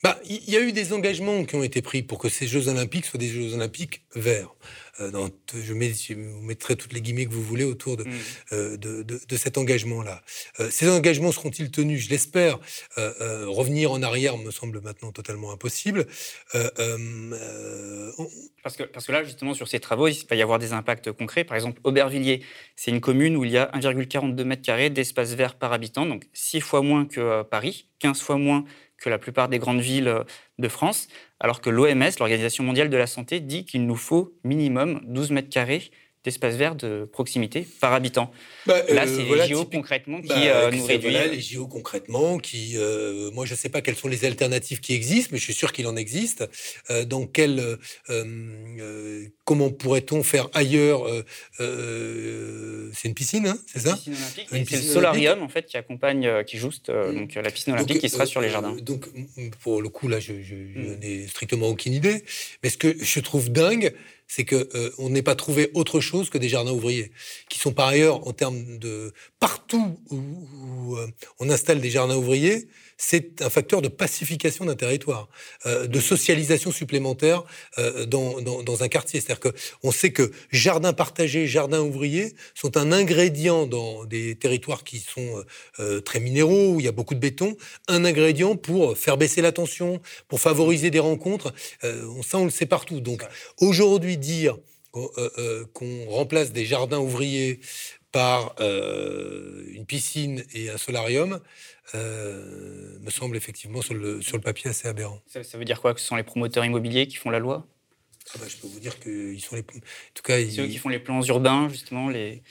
[0.02, 2.68] Bah, il y a eu des engagements qui ont été pris pour que ces Jeux
[2.68, 4.54] Olympiques soient des Jeux Olympiques verts.
[5.00, 8.10] Euh, je, mets, vous mettrai toutes les guillemets que vous voulez autour de, mm.
[8.52, 10.22] euh, de, cet engagement-là.
[10.60, 12.04] Euh, ces engagements seront-ils tenus?
[12.04, 12.58] Je l'espère.
[12.96, 16.06] revenir en arrière me semble maintenant totalement impossible.
[18.62, 21.10] Parce, que, parce que là, justement, sur ces travaux, il va y avoir des impacts
[21.12, 21.44] concrets.
[21.44, 22.42] Par exemple, Aubervilliers,
[22.76, 26.28] c'est une commune où il y a 1,42 mètres carrés d'espace vert par habitant, donc
[26.32, 28.64] 6 fois moins que Paris, 15 fois moins
[29.02, 30.24] que la plupart des grandes villes
[30.58, 31.08] de France,
[31.40, 35.50] alors que l'OMS, l'Organisation mondiale de la santé, dit qu'il nous faut minimum 12 mètres
[35.50, 35.90] carrés
[36.24, 38.30] d'espace vert de proximité par habitant.
[38.66, 41.30] Bah, Là, c'est euh, les JO concrètement qui bah, euh, nous réduisent.
[41.32, 44.94] les JO concrètement qui, euh, moi, je ne sais pas quelles sont les alternatives qui
[44.94, 46.48] existent, mais je suis sûr qu'il en existe.
[47.06, 47.78] dans quel,
[49.44, 51.06] comment pourrait-on faire ailleurs
[51.58, 53.98] C'est une piscine, hein, c'est ça?
[54.06, 57.14] Une piscine C'est le solarium en fait qui accompagne, qui juste mmh.
[57.14, 58.76] donc la piscine olympique qui sera sur les jardins.
[58.80, 59.06] Donc,
[59.60, 60.98] pour le coup, là, je, je, je mmh.
[61.00, 62.22] n'ai strictement aucune idée.
[62.62, 63.92] Mais ce que je trouve dingue,
[64.34, 67.12] c'est que euh, pas trouvé autre chose que des jardins ouvriers,
[67.50, 71.06] qui sont par ailleurs en termes de partout où, euh,
[71.38, 72.66] on installe des jardins ouvriers,
[73.04, 75.28] c'est un facteur de pacification d'un territoire,
[75.66, 77.42] euh, de socialisation supplémentaire
[77.78, 79.20] euh, dans, dans, dans, un quartier.
[79.20, 85.00] C'est-à-dire qu'on sait que jardins partagés, jardins ouvriers sont un ingrédient dans des territoires qui
[85.00, 85.44] sont
[85.80, 87.56] euh, très minéraux, où il y a beaucoup de béton,
[87.88, 91.52] un ingrédient pour faire baisser la tension, pour favoriser des rencontres.
[91.82, 93.00] ça, on le sait partout.
[93.00, 93.24] Donc
[93.58, 94.56] aujourd'hui, dire
[94.92, 97.60] qu'on remplace des jardins ouvriers
[98.12, 101.40] par une piscine et un solarium,
[101.98, 105.20] me semble effectivement sur le, sur le papier assez aberrant.
[105.26, 105.94] Ça, ça veut dire quoi?
[105.94, 107.66] Que ce sont les promoteurs immobiliers qui font la loi?
[108.34, 109.62] Ah bah, je peux vous dire qu'ils sont les.
[109.62, 112.42] En tout cas, ceux qui font les plans urbains, justement, les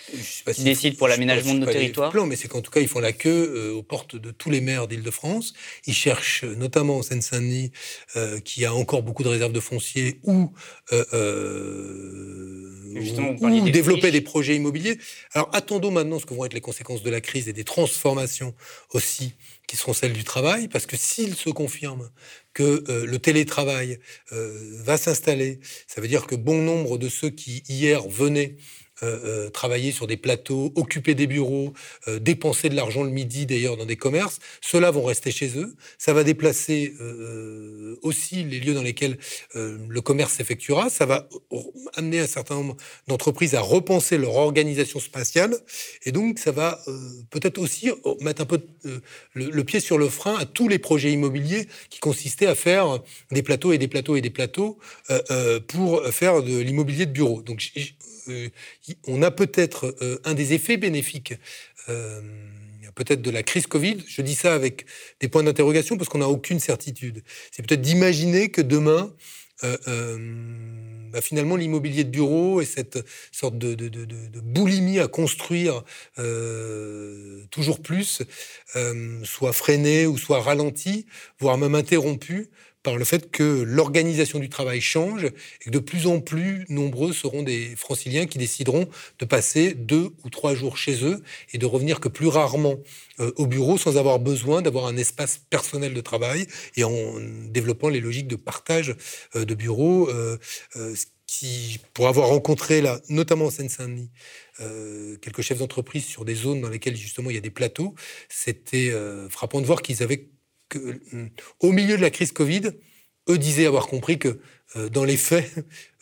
[0.54, 2.12] qui décident pour l'aménagement de nos territoires.
[2.12, 4.50] Plans, mais c'est qu'en tout cas, ils font la queue euh, aux portes de tous
[4.50, 5.54] les maires d'Île-de-France.
[5.88, 7.72] Ils cherchent, notamment en Seine-Saint-Denis,
[8.16, 10.52] euh, qui a encore beaucoup de réserves de foncier, ou,
[10.92, 11.32] euh,
[13.42, 15.00] ou développer des projets immobiliers.
[15.34, 18.54] Alors attendons maintenant ce que vont être les conséquences de la crise et des transformations
[18.94, 19.34] aussi
[19.72, 22.12] qui seront celles du travail, parce que s'il se confirme
[22.54, 24.00] que euh, le télétravail
[24.34, 28.58] euh, va s'installer, ça veut dire que bon nombre de ceux qui hier venaient
[29.04, 31.74] euh, euh, travailler sur des plateaux, occuper des bureaux,
[32.08, 35.76] euh, dépenser de l'argent le midi d'ailleurs dans des commerces, ceux-là vont rester chez eux.
[35.98, 36.94] Ça va déplacer
[38.02, 39.18] aussi les lieux dans lesquels
[39.54, 40.90] le commerce s'effectuera.
[40.90, 41.28] Ça va
[41.96, 42.78] amener un certain nombre
[43.08, 45.56] d'entreprises à repenser leur organisation spatiale.
[46.06, 46.80] Et donc, ça va
[47.30, 47.90] peut-être aussi
[48.22, 48.62] mettre un peu
[49.34, 53.00] le, pied sur le frein à tous les projets immobiliers qui consistaient à faire
[53.32, 54.78] des plateaux et des plateaux et des plateaux
[55.68, 57.42] pour faire de l'immobilier de bureau.
[57.42, 57.82] Donc, euh,
[59.08, 61.34] on a peut-être euh, un des effets bénéfiques
[61.90, 62.22] euh,
[62.96, 64.04] peut-être de la crise Covid.
[64.08, 64.86] Je dis ça avec
[65.22, 67.24] des points d'interrogation parce qu'on n'a aucune certitude.
[67.52, 69.14] C'est peut-être d'imaginer que demain,
[69.62, 73.00] bah, finalement, l'immobilier de bureau et cette
[73.32, 73.76] sorte de,
[74.42, 75.84] boulimie à construire
[77.50, 78.24] toujours plus
[79.24, 81.06] soit freiné ou soit ralenti,
[81.40, 82.50] voire même interrompu
[82.84, 87.14] par le fait que l'organisation du travail change et que de plus en plus nombreux
[87.14, 88.88] seront des franciliens qui décideront
[89.20, 91.22] de passer deux ou trois jours chez eux
[91.54, 92.78] et de revenir que plus rarement
[93.20, 96.94] euh, au bureau sans avoir besoin d'avoir un espace personnel de travail et en
[97.50, 98.96] développant les logiques de partage
[99.36, 100.10] euh, de bureaux.
[100.10, 100.38] Euh,
[101.28, 104.10] qui, pour avoir rencontré là, notamment en Seine-Saint-Denis,
[105.22, 107.96] quelques chefs d'entreprise sur des zones dans lesquelles justement il y a des plateaux,
[108.28, 108.92] c'était
[109.30, 110.28] frappant de voir qu'ils avaient
[110.78, 112.72] euh, au milieu de la crise Covid,
[113.30, 114.40] eux disaient avoir compris que
[114.76, 115.52] euh, dans les faits,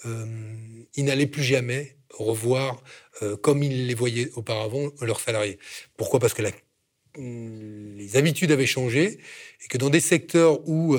[0.05, 0.26] euh,
[0.95, 2.84] ils n'allaient plus jamais revoir
[3.41, 5.59] comme ils les voyaient auparavant leurs salariés.
[5.97, 6.20] Pourquoi?
[6.20, 6.41] Parce que
[7.17, 9.20] les habitudes avaient changé
[9.63, 10.97] et que dans des secteurs où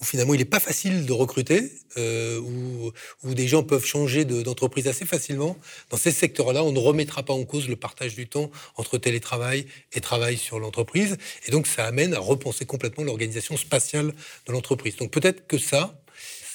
[0.00, 2.92] où finalement il n'est pas facile de recruter, euh, où,
[3.34, 5.56] des gens peuvent changer d'entreprise assez facilement,
[5.90, 9.66] dans ces secteurs-là, on ne remettra pas en cause le partage du temps entre télétravail
[9.92, 11.16] et travail sur l'entreprise.
[11.46, 14.14] Et donc ça amène à repenser complètement l'organisation spatiale
[14.46, 14.96] de l'entreprise.
[14.96, 16.00] Donc peut-être que ça,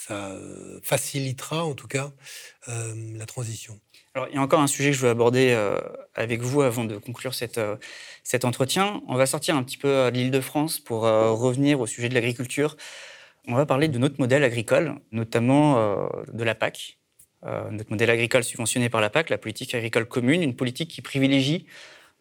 [0.08, 0.36] ça
[0.84, 2.12] facilitera en tout cas
[2.68, 3.80] euh, la transition.
[4.14, 5.80] Alors, il y a encore un sujet que je veux aborder euh,
[6.14, 7.76] avec vous avant de conclure euh,
[8.24, 9.02] cet entretien.
[9.08, 12.14] On va sortir un petit peu de l'île de France pour revenir au sujet de
[12.14, 12.78] l'agriculture.
[13.48, 16.98] On va parler de notre modèle agricole, notamment euh, de la PAC.
[17.44, 21.02] Euh, notre modèle agricole subventionné par la PAC, la politique agricole commune, une politique qui
[21.02, 21.68] privilégie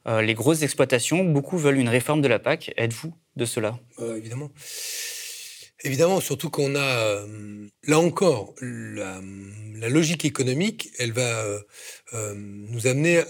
[0.07, 1.25] euh, les grosses exploitations.
[1.25, 2.75] Beaucoup veulent une réforme de la PAC.
[2.77, 3.79] Êtes-vous de cela?
[3.99, 4.51] Évidemment.
[5.83, 7.27] Évidemment, surtout qu'on a,
[7.87, 9.20] là encore, la,
[9.89, 11.45] logique économique, elle va
[12.35, 13.22] nous amener,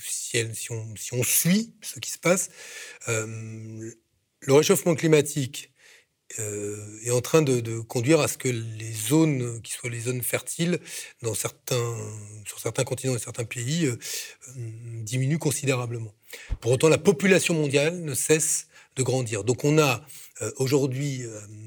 [0.00, 0.38] si,
[0.70, 2.48] on, si, on, suit ce qui se passe,
[3.08, 5.71] le réchauffement climatique
[6.38, 10.22] euh, est en train de, conduire à ce que les zones, qui soient les zones
[10.22, 10.78] fertiles,
[11.22, 11.96] dans certains,
[12.46, 13.92] sur certains continents et certains pays, euh,
[14.48, 14.52] euh,
[15.02, 16.14] diminuent considérablement.
[16.60, 19.44] Pour autant, la population mondiale ne cesse de grandir.
[19.44, 20.04] Donc on a
[20.56, 21.22] aujourd'hui,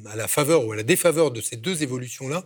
[0.05, 2.45] à la faveur ou à la défaveur de ces deux évolutions-là,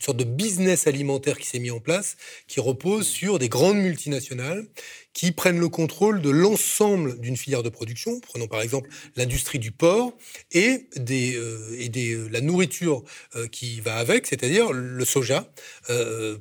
[0.00, 2.16] une sorte de business alimentaire qui s'est mis en place,
[2.46, 4.66] qui repose sur des grandes multinationales
[5.12, 8.20] qui prennent le contrôle de l'ensemble d'une filière de production.
[8.20, 10.12] Prenons par exemple l'industrie du porc
[10.52, 13.02] et, des, euh, euh, la nourriture
[13.34, 15.50] euh, qui va avec, c'est-à-dire le soja,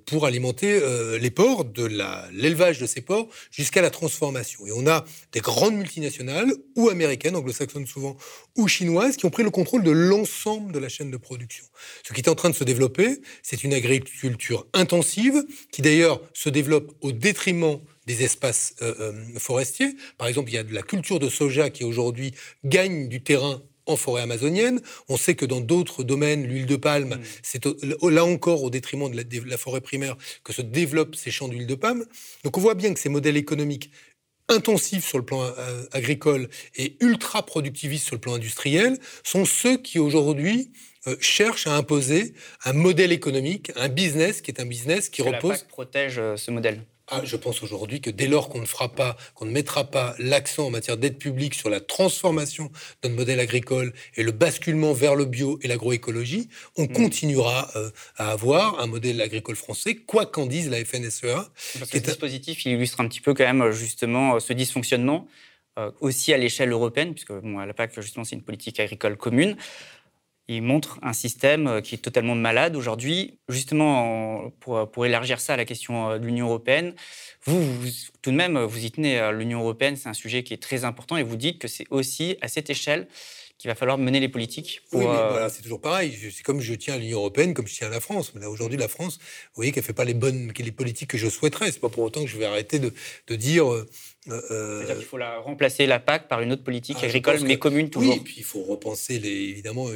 [0.05, 0.79] pour alimenter
[1.19, 1.85] les porcs, de
[2.31, 4.67] l'élevage de ces porcs jusqu'à la transformation.
[4.67, 8.17] Et on a des grandes multinationales, ou américaines, anglo-saxonnes souvent,
[8.57, 11.65] ou chinoises, qui ont pris le contrôle de l'ensemble de la chaîne de production.
[12.03, 16.49] Ce qui est en train de se développer, c'est une agriculture intensive, qui d'ailleurs se
[16.49, 19.95] développe au détriment des espaces euh, euh, forestiers.
[20.17, 22.33] Par exemple, il y a de la culture de soja qui aujourd'hui
[22.63, 24.81] gagne du terrain en forêt amazonienne.
[25.09, 27.21] On sait que dans d'autres domaines, l'huile de palme, mm.
[27.43, 27.65] c'est
[28.01, 31.75] là encore au détriment de la, forêt primaire que se développent ces champs d'huile de
[31.75, 32.05] palme.
[32.43, 33.91] Donc on voit bien que ces modèles économiques
[34.49, 36.47] intensifs sur le plan euh, agricole
[36.77, 40.71] et ultra productivistes sur le plan industriel sont ceux qui aujourd'hui
[41.07, 42.33] euh, cherchent à imposer
[42.63, 45.51] un modèle économique, un business qui est un business qui repose.
[45.51, 46.85] La PAC protège ce modèle.
[47.09, 50.13] Ah, je pense aujourd'hui que dès lors qu'on ne fera pas, qu'on ne mettra pas
[50.19, 54.91] l'accent en matière d'aide publique sur la transformation de notre modèle agricole et le basculement
[54.91, 56.91] vers le bio et l'agroécologie, on hmm.
[56.91, 61.49] continuera euh, à avoir un modèle agricole français, quoi qu'en dise la FNSEA.
[61.79, 65.27] Parce que ce dispositif il illustre un petit peu quand même justement euh, ce dysfonctionnement
[65.79, 69.15] euh, aussi à l'échelle européenne, puisque bon, à la PAC justement c'est une politique agricole
[69.15, 69.55] commune
[70.47, 73.39] il montre un système euh, qui est totalement malade aujourd'hui.
[73.49, 76.93] Justement, pour, pour, élargir ça à la question euh, de l'Union européenne,
[77.43, 77.61] vous,
[78.21, 79.19] tout de même, vous y tenez.
[79.19, 81.85] Euh, L'Union européenne, c'est un sujet qui est très important et vous dites que c'est
[81.89, 83.07] aussi à cette échelle
[83.57, 84.81] qu'il va falloir mener les politiques.
[84.93, 86.15] oui, mais voilà, c'est toujours pareil.
[86.31, 88.31] C'est comme je tiens à l'Union européenne, comme je tiens à la France.
[88.35, 91.27] Là, aujourd'hui, la France, vous voyez qu'elle fait pas les bonnes, les politiques que je
[91.27, 91.71] souhaiterais.
[91.71, 92.93] C'est pas pour autant que je vais arrêter de,
[93.27, 93.65] de dire
[94.25, 97.89] C'est-à-dire qu'il faut la, remplacer la PAC par une autre politique ah, agricole, mais commune
[97.89, 98.13] toujours.
[98.13, 99.87] Oui, et puis il faut repenser, les, évidemment,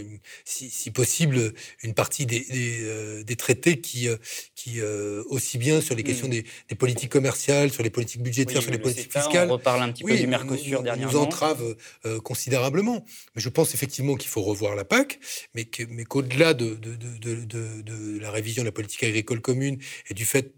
[0.46, 1.54] si, possible,
[1.84, 4.18] une partie des, des, euh, traités qui, euh,
[4.56, 4.82] qui
[5.30, 6.42] aussi bien sur les questions hmm.
[6.70, 9.50] des, politiques commerciales, sur les politiques budgétaires, sur les politiques fiscales.
[9.50, 11.14] On reparle un petit peu du Mercosur dernièrement.
[11.14, 11.76] nous entrave
[12.24, 13.04] considérablement.
[13.36, 15.20] Mais je pense effectivement qu'il faut revoir la PAC,
[15.54, 15.66] mais
[16.06, 19.78] qu'au-delà de, de, de, de la révision de la politique agricole commune
[20.10, 20.54] et du fait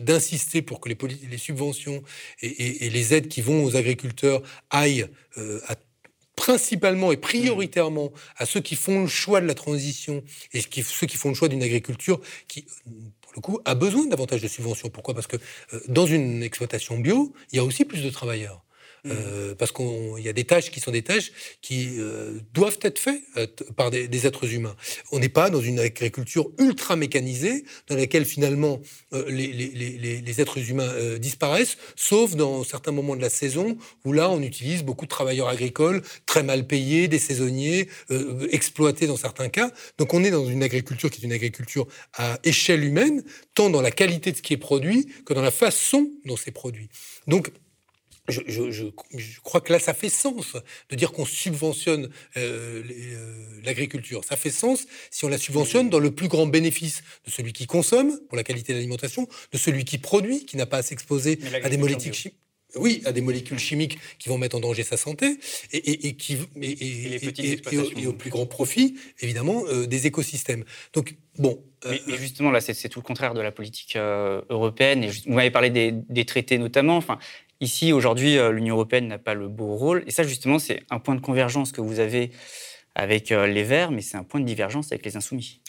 [0.00, 2.02] d'insister pour que les, subventions
[2.42, 5.06] et, les aides qui vont aux agriculteurs aillent
[5.36, 5.60] euh,
[6.36, 11.16] principalement et prioritairement à ceux qui font le choix de la transition et ceux qui
[11.16, 12.64] font le choix d'une agriculture qui,
[13.20, 14.88] pour le coup, a besoin davantage de subventions.
[14.88, 15.14] Pourquoi?
[15.14, 18.64] Parce que euh, dans une exploitation bio, il y a aussi plus de travailleurs.
[19.04, 19.10] Mm.
[19.12, 21.32] Euh, parce qu'il y a des tâches qui sont des tâches
[21.62, 23.46] qui euh, doivent être faites euh,
[23.76, 24.74] par des, êtres humains.
[25.12, 28.80] On n'est pas dans une agriculture ultra mécanisée dans laquelle finalement
[29.12, 34.82] les, êtres humains disparaissent, sauf dans certains moments de la saison où là on utilise
[34.82, 37.88] beaucoup de travailleurs agricoles très mal payés, des saisonniers,
[38.50, 39.70] exploités dans certains cas.
[39.98, 43.22] Donc on est dans une agriculture qui est une agriculture à échelle humaine,
[43.54, 46.50] tant dans la qualité de ce qui est produit que dans la façon dont c'est
[46.50, 46.88] produit.
[47.28, 47.52] Donc
[48.28, 50.56] je, crois que là, ça fait sens
[50.90, 54.24] de dire qu'on subventionne euh, euh, l'agriculture.
[54.24, 57.66] Ça fait sens si on la subventionne dans le plus grand bénéfice de celui qui
[57.66, 61.38] consomme, pour la qualité de l'alimentation, de celui qui produit, qui n'a pas à s'exposer
[61.62, 62.38] à des molécules chimiques.
[62.74, 65.38] Oui, à des molécules chimiques qui vont mettre en danger sa santé
[65.72, 70.64] et, qui et, au, plus grand profit, évidemment, euh, des écosystèmes.
[70.92, 71.64] Donc, bon.
[71.86, 75.02] mais, justement, là, c'est tout le contraire de la politique européenne.
[75.04, 76.98] Et vous m'avez parlé des, des, traités notamment.
[76.98, 77.18] Enfin,
[77.60, 80.04] Ici, aujourd'hui, euh, l'Union européenne n'a pas le beau rôle.
[80.06, 82.30] Et ça, justement, c'est un point de convergence que vous avez
[82.94, 85.60] avec euh, les Verts, mais c'est un point de divergence avec les Insoumis.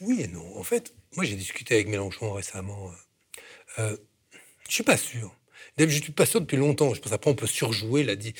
[0.00, 0.56] Oui et non.
[0.56, 2.90] En fait, moi, j'ai discuté avec Mélenchon récemment.
[3.78, 3.96] Euh,
[4.68, 5.36] je suis pas sûr.
[5.78, 6.94] Je ne suis pas sûr depuis longtemps.
[6.94, 8.02] Je pense après, on peut surjouer.
[8.02, 8.34] Là, dit.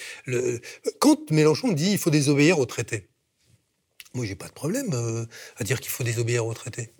[0.98, 3.08] Quand Mélenchon dit qu'il faut désobéir au traité,
[4.14, 5.26] moi, j'ai pas de problème
[5.56, 6.94] à dire qu'il faut désobéir au traité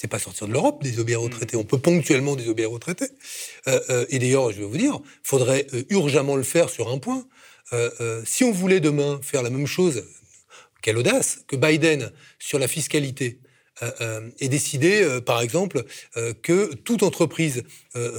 [0.00, 1.30] c'est pas sortir de l'Europe, désobéir au mm.
[1.30, 1.56] traité.
[1.58, 3.04] On peut ponctuellement désobéir au traité.
[3.68, 6.90] Euh, euh, et d'ailleurs, je vais vous dire, il faudrait euh, urgemment le faire sur
[6.90, 7.26] un point.
[8.24, 10.04] si on voulait demain faire la même chose,
[10.82, 13.49] quelle audace, que Biden sur la fiscalité, euh, euh,
[14.40, 15.84] et décider, euh, par exemple,
[16.42, 17.62] que toute entreprise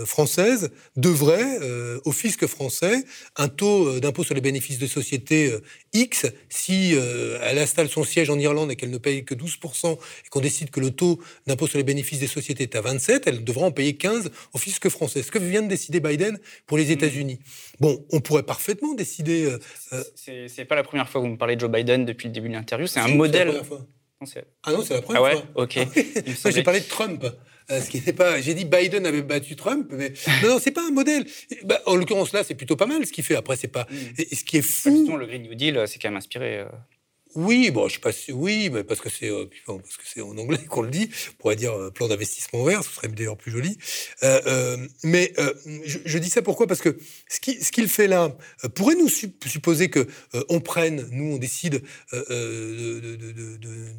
[0.06, 1.60] française devrait,
[2.06, 3.04] au fisc français,
[3.36, 5.54] un taux d'impôt sur les bénéfices de société
[5.94, 6.96] X, si
[7.42, 10.72] elle installe son siège en Irlande et qu'elle ne paye que 12%, et qu'on décide
[10.72, 13.72] que le taux d'impôt sur les bénéfices des sociétés est à 27, elle devra en
[13.72, 15.24] payer 15 au fisc français.
[15.24, 16.92] Ce que vient de décider Biden pour les mmh.
[16.92, 17.40] États-Unis.
[17.80, 19.56] Bon, on pourrait parfaitement décider.
[20.16, 22.50] C'est pas la première fois que vous me parlez de Joe Biden depuis le début
[22.50, 22.88] de l'interview.
[22.88, 23.62] C'est un modèle.
[24.64, 25.46] Ah non, c'est la première ah ouais fois.
[25.56, 25.76] Ok.
[26.44, 27.26] Moi, j'ai parlé de Trump.
[27.70, 28.42] Euh, ce qui n'est pas.
[28.42, 30.14] J'ai dit Biden avait battu Trump, mais
[30.44, 31.26] non, non c'est pas un modèle.
[31.64, 33.36] Bah, en l'occurrence là, c'est plutôt pas mal ce qu'il fait.
[33.36, 33.88] Après, c'est pas.
[33.90, 33.96] Mm.
[34.18, 35.16] Et ce qui est fou.
[35.18, 36.60] le Green New Deal, c'est quand même inspiré.
[36.60, 36.66] Euh,
[37.36, 40.22] oui, bon, je sais pas si, oui, mais parce que c'est euh, parce que c'est
[40.22, 43.38] en anglais qu'on le dit, on pourrait dire euh, plan d'investissement vert, ce serait d'ailleurs
[43.38, 43.78] plus joli.
[44.24, 45.34] Euh, mais
[45.86, 46.68] je, dis ça pourquoi?
[46.68, 46.98] Parce que
[47.30, 47.40] ce
[47.72, 48.36] qu'il fait là
[48.76, 50.08] pourrait nous supposer que
[50.50, 52.28] on prenne, nous on décide de,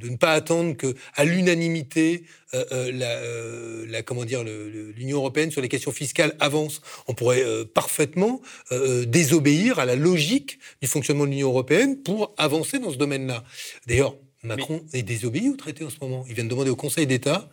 [0.03, 6.37] ne pas attendre que à l'unanimité la, comment dire l'Union européenne sur les questions fiscales
[6.39, 6.83] avance.
[7.09, 12.91] On pourrait parfaitement désobéir à la logique du fonctionnement de l'Union européenne pour avancer dans
[12.91, 13.22] ce domaine
[13.87, 16.25] D'ailleurs, Macron est désobéi au traité en ce moment.
[16.29, 17.49] Il vient de demander au Conseil d'État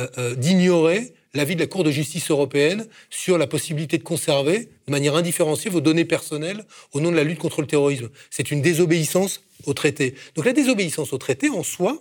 [0.00, 4.70] euh, euh, d'ignorer l'avis de la Cour de justice européenne sur la possibilité de conserver
[4.86, 8.08] de manière indifférenciée vos données personnelles au nom de la lutte contre le terrorisme.
[8.30, 10.14] C'est une désobéissance au traité.
[10.34, 11.98] Donc la désobéissance au traité en soi,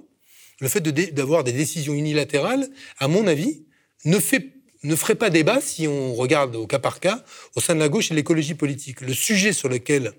[0.60, 0.82] le fait
[1.14, 3.66] d'avoir des décisions unilatérales, à mon avis,
[4.06, 4.54] ne fait
[4.84, 7.24] ne ferait pas débat si on regarde au cas par cas
[7.56, 9.02] au sein de la gauche et de l'écologie politique.
[9.02, 10.14] Le sujet sur lequel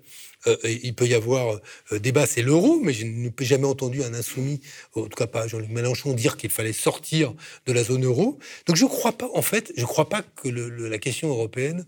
[0.47, 1.59] euh, il peut y avoir
[1.91, 4.61] euh, débat, c'est l'euro, mais je n'ai jamais entendu un insoumis,
[4.95, 7.33] en tout cas pas Jean-Luc Mélenchon, dire qu'il fallait sortir
[7.65, 8.39] de la zone euro.
[8.67, 11.85] Donc je ne crois pas, en fait, je crois pas que la question européenne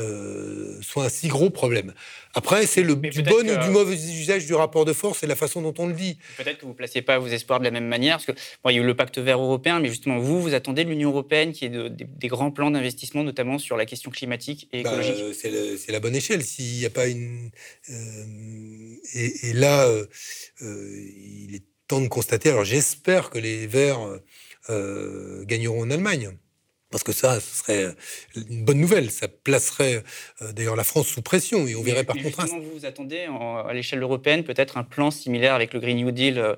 [0.00, 1.94] euh, soit un si gros problème.
[2.34, 5.36] Après, c'est le du bon ou du mauvais usage du rapport de force et la
[5.36, 6.18] façon dont on le dit.
[6.36, 8.70] Peut-être que vous ne placez pas vos espoirs de la même manière, parce que bon,
[8.70, 11.10] il y a eu le pacte vert européen, mais justement, vous, vous attendez de l'Union
[11.10, 15.34] européenne qui ait des grands plans d'investissement, notamment sur la question climatique et bah, écologique.
[15.34, 16.42] c'est la bonne échelle.
[16.42, 17.50] S'il n'y a pas une.
[17.90, 20.06] Euh, et, là, euh,
[20.60, 22.50] il est temps de constater.
[22.50, 24.00] Alors, j'espère que les Verts
[25.46, 26.36] gagneront en Allemagne
[26.94, 27.88] parce que ça, ce serait
[28.36, 29.10] une bonne nouvelle.
[29.10, 30.04] Ça placerait
[30.42, 32.52] euh, d'ailleurs la France sous pression et on verrait par contraste.
[32.52, 36.38] Vous vous attendez à l'échelle européenne peut-être un plan similaire avec le Green New Deal
[36.38, 36.54] euh,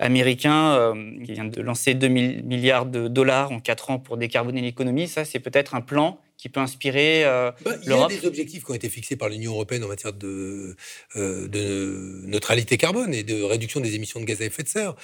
[0.00, 4.62] américain euh, qui vient de lancer 2 milliards de dollars en 4 ans pour décarboner
[4.62, 5.06] l'économie.
[5.06, 8.64] Ça, c'est peut-être un plan qui peut inspirer euh, bah, Il y a des objectifs
[8.64, 10.76] qui ont été fixés par l'Union européenne en matière de,
[11.16, 14.94] euh, de, neutralité carbone et de réduction des émissions de gaz à effet de serre.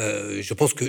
[0.00, 0.84] Euh, je pense que,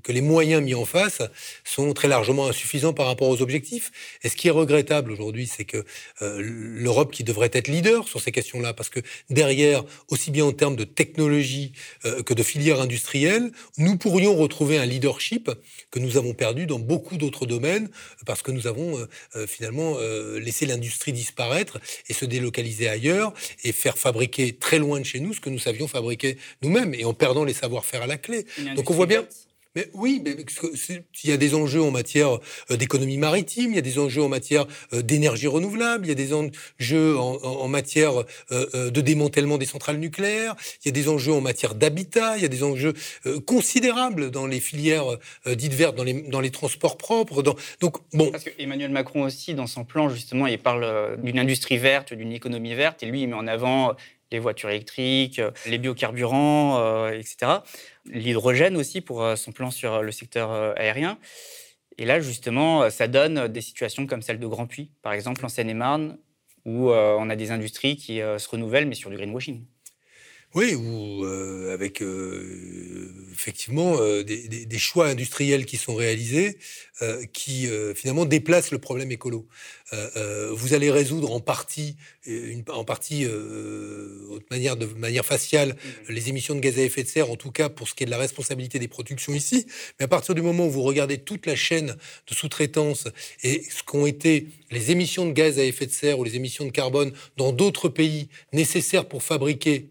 [0.00, 1.22] que les moyens mis en face
[1.62, 3.92] sont très largement insuffisants par rapport aux objectifs.
[4.24, 5.84] Et ce qui est regrettable aujourd'hui, c'est que
[6.20, 8.98] l'Europe, qui devrait être leader sur ces questions-là, parce que
[9.30, 14.86] derrière, aussi bien en termes de technologie que de filière industrielle, nous pourrions retrouver un
[14.86, 15.50] leadership
[15.92, 17.88] que nous avons perdu dans beaucoup d'autres domaines,
[18.26, 19.03] parce que nous avons euh, euh,
[19.46, 21.78] finalement euh, laisser l'industrie disparaître
[22.08, 23.32] et se délocaliser ailleurs
[23.62, 27.04] et faire fabriquer très loin de chez nous ce que nous savions fabriquer nous-mêmes et
[27.04, 28.46] en perdant les savoir-faire à la clé.
[28.76, 29.26] Donc on voit bien.
[29.74, 30.36] Mais oui, mais
[31.24, 32.38] il y a des enjeux en matière
[32.70, 36.12] euh, d'économie maritime, il y a des enjeux en matière euh, d'énergie renouvelable, il y
[36.12, 38.12] a des enjeux en, matière
[38.52, 40.54] euh, de démantèlement des centrales nucléaires,
[40.84, 42.94] il y a des enjeux en matière d'habitat, il y a des enjeux
[43.46, 47.42] considérables dans les filières dites vertes, dans les, dans les transports propres.
[47.42, 47.56] Dans...
[47.80, 48.30] Donc, bon.
[48.30, 52.32] Parce que Emmanuel Macron aussi, dans son plan, justement, il parle d'une industrie verte, d'une
[52.32, 53.96] économie verte, et lui, il met en avant
[54.34, 57.60] les voitures électriques, les biocarburants, etc
[58.06, 61.18] l'hydrogène aussi pour euh, son plan sur euh, le secteur euh, aérien.
[61.96, 65.48] Et là, justement, ça donne des situations comme celle de Grand Puy, par exemple, en
[65.48, 66.18] Seine-et-Marne,
[66.64, 69.64] où on a des industries qui se renouvellent, mais sur du greenwashing.
[70.54, 71.24] Oui, ou
[71.72, 72.02] avec
[73.32, 76.58] effectivement des, choix industriels qui sont réalisés,
[77.32, 79.48] qui finalement déplacent le problème écolo.
[79.92, 81.96] Euh, euh, vous allez résoudre en partie,
[82.26, 85.70] euh, en partie de, manière, de manière faciale
[86.08, 86.12] mmh.
[86.12, 88.06] les émissions de gaz à effet de serre, en tout cas pour ce qui est
[88.06, 89.66] de la responsabilité des productions ici.
[89.98, 91.96] Mais à partir du moment où vous regardez toute la chaîne
[92.26, 93.08] de sous-traitance
[93.42, 96.64] et ce qu'ont été les émissions de gaz à effet de serre ou les émissions
[96.64, 99.88] de carbone dans d'autres pays nécessaires pour fabriquer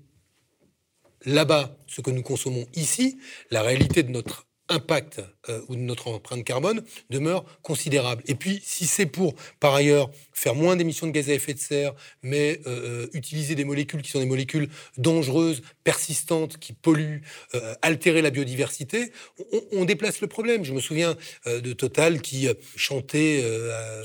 [1.26, 3.18] là-bas ce que nous consommons ici,
[3.52, 8.24] la réalité de notre impact euh, ou de notre empreinte carbone demeure considérable.
[8.28, 11.60] Et puis, si c'est pour, par ailleurs, faire moins d'émissions de gaz à effet de
[11.60, 17.22] serre, mais euh, euh, utiliser des molécules qui sont des molécules dangereuses, persistantes, qui polluent,
[17.82, 19.12] altérer la biodiversité,
[19.74, 20.64] on, déplace le problème.
[20.64, 22.48] Je me souviens de Total qui
[22.78, 23.44] chantait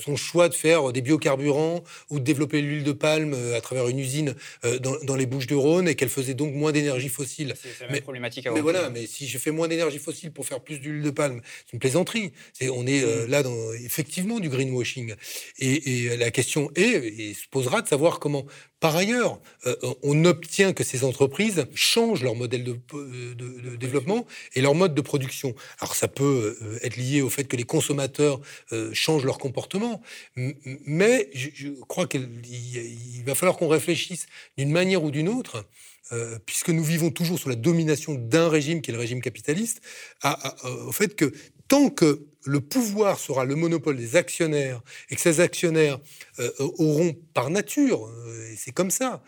[0.05, 4.01] son choix de faire des biocarburants ou de développer l'huile de palme à travers une
[4.01, 4.35] usine
[4.81, 7.55] dans, les Bouches du Rhône et qu'elle faisait donc moins d'énergie fossile.
[7.57, 8.49] C'est mais, problématique.
[8.53, 11.41] mais voilà, mais si je fais moins d'énergie fossile pour faire plus d'huile de palme.
[11.67, 12.33] C'est une plaisanterie.
[12.63, 13.31] on est euh, mm.
[13.31, 15.15] là dans effectivement du greenwashing.
[15.59, 18.47] Et, la question est, et se posera de savoir comment,
[18.81, 24.75] par ailleurs, euh, on obtient que ces entreprises changent leur modèle de, développement et leur
[24.75, 25.55] mode de production.
[25.81, 28.41] Alors ça peut euh, être lié au fait que les consommateurs
[28.93, 30.01] changent leur comportement,
[30.37, 35.65] mais je, crois qu'il va falloir qu'on réfléchisse d'une manière ou d'une autre
[36.13, 39.81] euh, puisque nous vivons toujours sous la domination d'un régime qui est le régime capitaliste,
[40.65, 41.33] au fait que
[41.69, 44.81] tant que le pouvoir sera le monopole des actionnaires
[45.11, 45.99] et que ces actionnaires
[46.39, 49.23] euh, auront par nature, euh, c'est comme ça,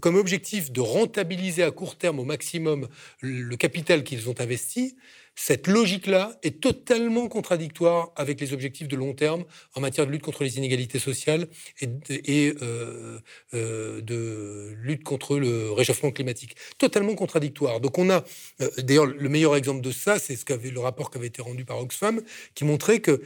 [0.00, 2.88] comme objectif de rentabiliser à court terme au maximum
[3.20, 4.96] le capital qu'ils ont investi,
[5.40, 9.44] cette logique-là est totalement contradictoire avec les objectifs de long terme
[9.76, 11.46] en matière de lutte contre les inégalités sociales
[11.80, 13.20] et, euh,
[13.54, 16.56] euh, de, lutte contre le réchauffement climatique.
[16.78, 17.78] Totalement contradictoire.
[17.80, 18.24] Donc on a,
[18.60, 21.40] euh, d'ailleurs, le meilleur exemple de ça, c'est ce qu'avait le rapport qui avait été
[21.40, 22.20] rendu par Oxfam,
[22.56, 23.22] qui montrait que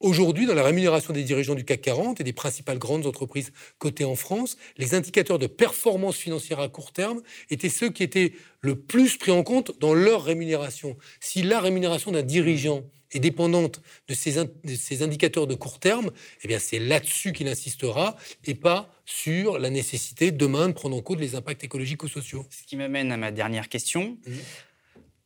[0.00, 4.06] Aujourd'hui, dans la rémunération des dirigeants du CAC 40 et des principales grandes entreprises cotées
[4.06, 7.20] en France, les indicateurs de performance financière à court terme
[7.50, 8.32] étaient ceux qui étaient
[8.62, 10.96] le plus pris en compte dans leur rémunération.
[11.20, 12.82] Si la rémunération d'un dirigeant
[13.12, 16.10] est dépendante de ces, indicateurs de court terme,
[16.44, 21.02] eh bien c'est là-dessus qu'il insistera et pas sur la nécessité demain de prendre en
[21.02, 22.46] compte les impacts écologiques ou sociaux.
[22.48, 24.16] Ce qui m'amène à ma dernière question.
[24.26, 24.32] Mmh.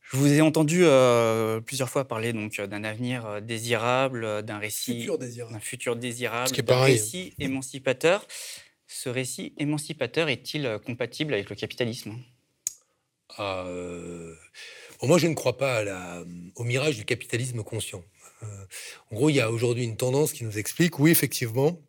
[0.05, 4.59] Je vous ai entendu euh, plusieurs fois parler donc d'un avenir euh, désirable, euh, d'un
[4.59, 5.09] récit,
[5.51, 8.27] d'un futur désirable, d'un récit émancipateur.
[8.87, 12.17] Ce récit émancipateur est-il compatible avec le capitalisme?
[13.39, 16.23] Moi, je ne crois pas
[16.55, 18.05] au mirage du capitalisme conscient.
[18.43, 21.81] en gros, il y a aujourd'hui une tendance qui nous explique, oui, effectivement,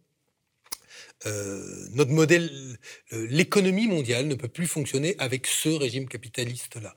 [1.26, 2.78] notre modèle,
[3.12, 6.96] l'économie mondiale ne peut plus fonctionner avec ce régime capitaliste-là.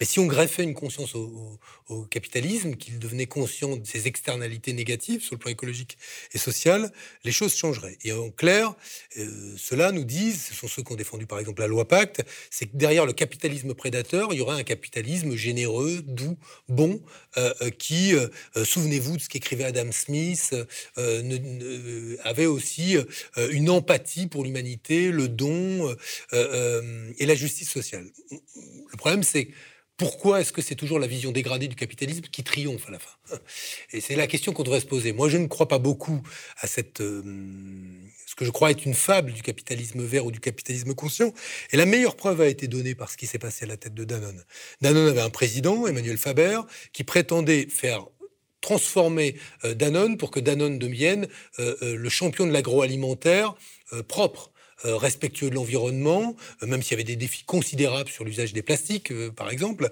[0.00, 1.58] Mais si on greffait une conscience au,
[2.10, 5.96] capitalisme, qu'il devenait conscient de ses externalités négatives sur le plan écologique
[6.32, 6.92] et social,
[7.24, 7.96] les choses changeraient.
[8.04, 8.74] Et en clair,
[9.16, 12.22] euh, cela nous disent, ce sont ceux qui ont défendu par exemple la loi Pacte,
[12.50, 16.36] c'est que derrière le capitalisme prédateur, il y aurait un capitalisme généreux, doux,
[16.68, 17.00] bon,
[17.38, 18.14] euh, euh, qui,
[18.64, 20.54] souvenez-vous de ce qu'écrivait Adam Smith,
[22.24, 22.96] avait aussi
[23.50, 25.94] une empathie pour l'humanité, le don
[26.32, 28.06] et la justice sociale.
[28.90, 29.48] Le problème, c'est
[29.98, 33.10] pourquoi est-ce que c'est toujours la vision dégradée du capitalisme qui triomphe à la fin?
[33.92, 35.12] Et c'est la question qu'on devrait se poser.
[35.12, 36.22] Moi, je ne crois pas beaucoup
[36.60, 37.20] à cette, euh,
[38.24, 41.34] ce que je crois être une fable du capitalisme vert ou du capitalisme conscient.
[41.72, 43.94] Et la meilleure preuve a été donnée par ce qui s'est passé à la tête
[43.94, 44.44] de Danone.
[44.80, 46.60] Danone avait un président, Emmanuel Faber,
[46.92, 48.06] qui prétendait faire
[48.60, 51.28] transformer euh, Danone pour que Danone devienne
[51.58, 53.54] euh, le champion de l'agroalimentaire
[54.06, 54.52] propre.
[54.84, 58.62] Euh, respectueux de l'environnement, euh, même s'il y avait des défis considérables sur l'usage des
[58.62, 59.90] plastiques, euh, par exemple.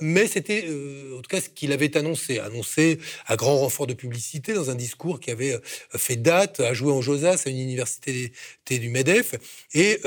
[0.00, 0.68] mais c'était,
[1.16, 4.74] en tout cas, ce qu'il avait annoncé, annoncé à grand renfort de publicité dans un
[4.74, 5.58] discours qui avait
[5.96, 8.32] fait date, à jouer en Josas à une université
[8.70, 9.34] du Medef.
[9.74, 10.00] Et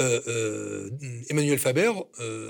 [1.29, 1.91] Emmanuel Faber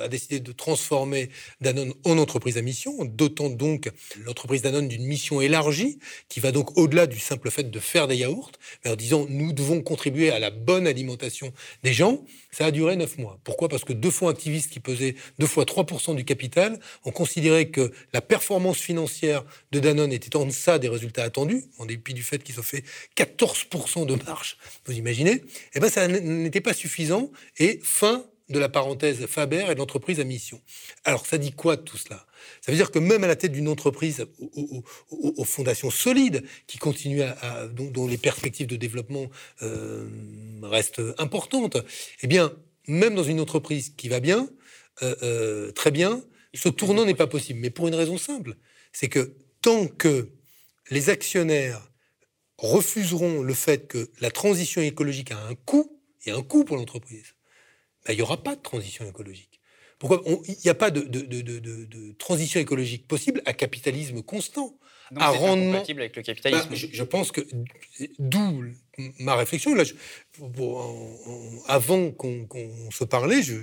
[0.02, 1.30] a décidé de transformer
[1.62, 3.90] Danone en entreprise à mission, dotant donc
[4.26, 8.18] l'entreprise Danone d'une mission élargie qui va donc au-delà du simple fait de faire des
[8.18, 8.52] yaourts,
[8.84, 11.54] mais en disant nous devons contribuer à la bonne alimentation
[11.84, 12.24] des gens.
[12.52, 13.40] Ça a duré neuf mois.
[13.44, 13.70] Pourquoi?
[13.70, 17.92] Parce que deux fonds activistes qui pesaient deux fois 3% du capital ont considéré que
[18.14, 22.44] la performance financière de Danone était en deçà des résultats attendus, en dépit du fait
[22.44, 22.84] qu'ils ont fait
[23.16, 25.44] 14% de marge, vous imaginez?
[25.74, 27.32] Eh bien, ça n'était pas suffisant.
[27.58, 30.62] Et fin de la parenthèse Faber et de l'entreprise à mission.
[31.06, 32.26] Alors, ça dit quoi de tout cela?
[32.62, 34.26] Ça veut dire que même à la tête d'une entreprise
[35.12, 39.28] aux, fondations solides, qui continue à, dont, les perspectives de développement
[39.62, 40.08] euh,
[40.64, 41.78] restent importantes,
[42.22, 42.54] eh bien,
[42.88, 44.50] même dans une entreprise qui va bien,
[45.04, 46.22] euh, euh, très bien,
[46.54, 47.60] ce tournant n'est pas possible.
[47.60, 48.56] Mais pour une raison simple,
[48.92, 50.30] c'est que tant que
[50.90, 51.90] les actionnaires
[52.58, 57.34] refuseront le fait que la transition écologique a un coût, et un coût pour l'entreprise,
[58.06, 59.51] ben, il n'y aura pas de transition écologique.
[60.02, 64.76] Pourquoi Il n'y a pas de, de, transition écologique possible à capitalisme constant.
[65.16, 66.70] à rendement compatible avec le capitalisme.
[66.70, 67.42] Ben, je, pense que
[68.18, 68.64] d'où
[69.20, 69.76] ma réflexion.
[69.76, 69.84] Là,
[71.68, 72.48] avant qu'on
[72.92, 73.54] se parlait, je,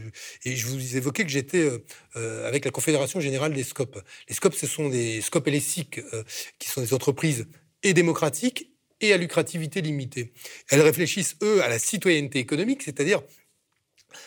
[0.45, 1.85] et je vous évoquais que j'étais euh,
[2.15, 3.99] euh, avec la Confédération générale des SCOP.
[4.29, 6.23] Les SCOP, ce sont des SCOP et les SIC, euh,
[6.61, 7.49] qui sont des entreprises
[7.83, 8.71] et démocratiques
[9.01, 10.33] et à lucrativité limitée.
[10.71, 13.23] Elles réfléchissent, eux, à la citoyenneté économique, c'est-à-dire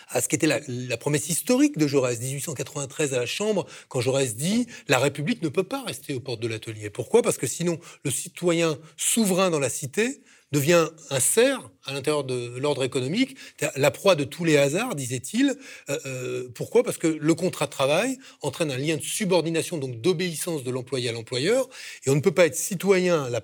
[0.10, 4.36] à ce qu'était la, la, promesse historique de Jaurès, 1893 à la Chambre, quand Jaurès
[4.36, 6.90] dit la République ne peut pas rester aux portes de l'atelier.
[6.90, 7.22] Pourquoi?
[7.22, 10.22] Parce que sinon, le citoyen souverain dans la cité
[10.52, 13.38] devient un cerf à l'intérieur de l'ordre économique,
[13.76, 15.56] la proie de tous les hasards, disait-il.
[15.90, 16.84] Euh, euh, pourquoi?
[16.84, 21.10] Parce que le contrat de travail entraîne un lien de subordination, donc d'obéissance de l'employé
[21.10, 21.70] à l'employeur,
[22.06, 23.42] et on ne peut pas être citoyen à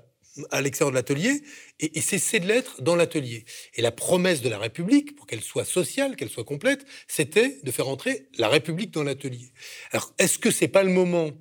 [0.52, 1.42] à l'extérieur de l'atelier
[1.80, 3.46] et, cesser de l'être dans l'atelier.
[3.76, 7.72] Et la promesse de la République, pour qu'elle soit sociale, qu'elle soit complète, c'était de
[7.72, 9.52] faire entrer la République dans l'atelier.
[9.92, 11.32] Alors, est-ce que c'est pas le moment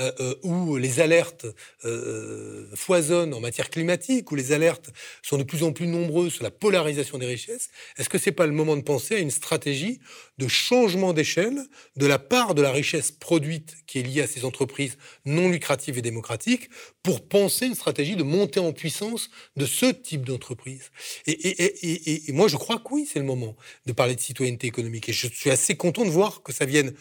[0.00, 1.44] euh, euh, où les alertes
[1.84, 4.88] euh, foisonnent en matière climatique, où les alertes
[5.20, 7.68] sont de plus en plus nombreuses sur la polarisation des richesses,
[7.98, 10.00] est-ce que c'est pas le moment de penser à une stratégie
[10.38, 11.60] de changement d'échelle
[11.96, 15.98] de la part de la richesse produite qui est liée à ces entreprises non lucratives
[15.98, 16.70] et démocratiques
[17.02, 20.90] pour penser une stratégie de montée en puissance de ce type d'entreprise?
[21.26, 25.10] Et, moi, je crois que oui, c'est le moment de parler de citoyenneté économique.
[25.10, 26.94] Et je suis assez content de voir que ça vienne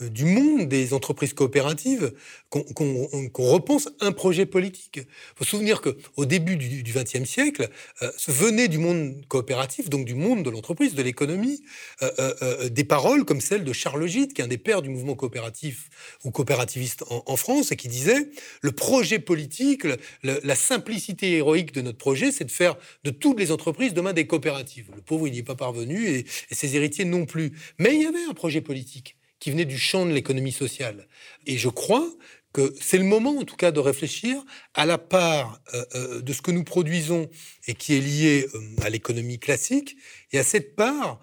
[0.00, 2.01] du monde des entreprises coopératives,
[2.50, 4.96] qu'on repense un projet politique.
[4.96, 7.68] Il faut se souvenir qu'au début du XXe siècle,
[8.02, 11.62] euh, venait du monde coopératif, donc du monde de l'entreprise, de l'économie,
[12.02, 15.14] euh, des paroles comme celle de Charles Gide, qui est un des pères du mouvement
[15.14, 15.88] coopératif
[16.24, 18.30] ou coopérativiste en, France, et qui disait
[18.60, 19.86] le projet politique,
[20.22, 24.26] la simplicité héroïque de notre projet, c'est de faire de toutes les entreprises demain des
[24.26, 24.90] coopératives.
[24.94, 27.52] Le pauvre, n'y est pas parvenu et ses héritiers non plus.
[27.78, 31.08] Mais il y avait un projet politique qui venait du champ de l'économie sociale.
[31.46, 32.08] Et je crois
[32.52, 34.40] que c'est le moment, en tout cas, de réfléchir
[34.72, 37.28] à la part euh, euh, de ce que nous produisons
[37.66, 38.46] et qui est liée
[38.82, 39.96] à l'économie classique,
[40.30, 41.20] et à cette part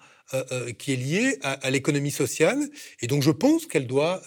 [0.78, 2.60] qui est liée à, l'économie sociale.
[3.00, 4.22] Et donc, je pense qu'elle doit,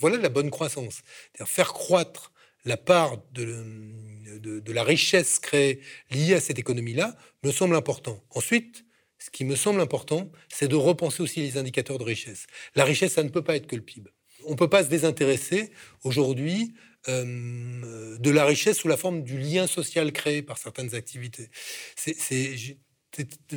[0.00, 1.02] voilà la bonne croissance,
[1.44, 2.32] faire croître
[2.64, 5.78] la part de, la richesse créée
[6.10, 8.24] liée à cette économie-là me semble important.
[8.30, 8.84] Ensuite,
[9.24, 12.46] ce qui me semble important, c'est de repenser aussi les indicateurs de richesse.
[12.74, 14.10] La richesse, ça ne peut pas être que le PIB.
[14.44, 15.70] On ne peut pas se désintéresser
[16.02, 16.74] aujourd'hui
[17.08, 21.48] euh, de la richesse sous la forme du lien social créé par certaines activités.
[21.96, 22.14] C'est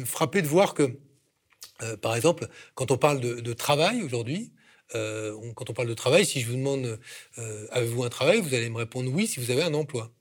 [0.06, 0.98] frappé de voir que,
[1.82, 4.54] euh, par exemple, quand on parle de, travail aujourd'hui,
[4.96, 6.98] euh, quand on parle de travail, si je vous demande
[7.72, 10.14] avez-vous un travail, vous allez me répondre oui si vous avez un emploi.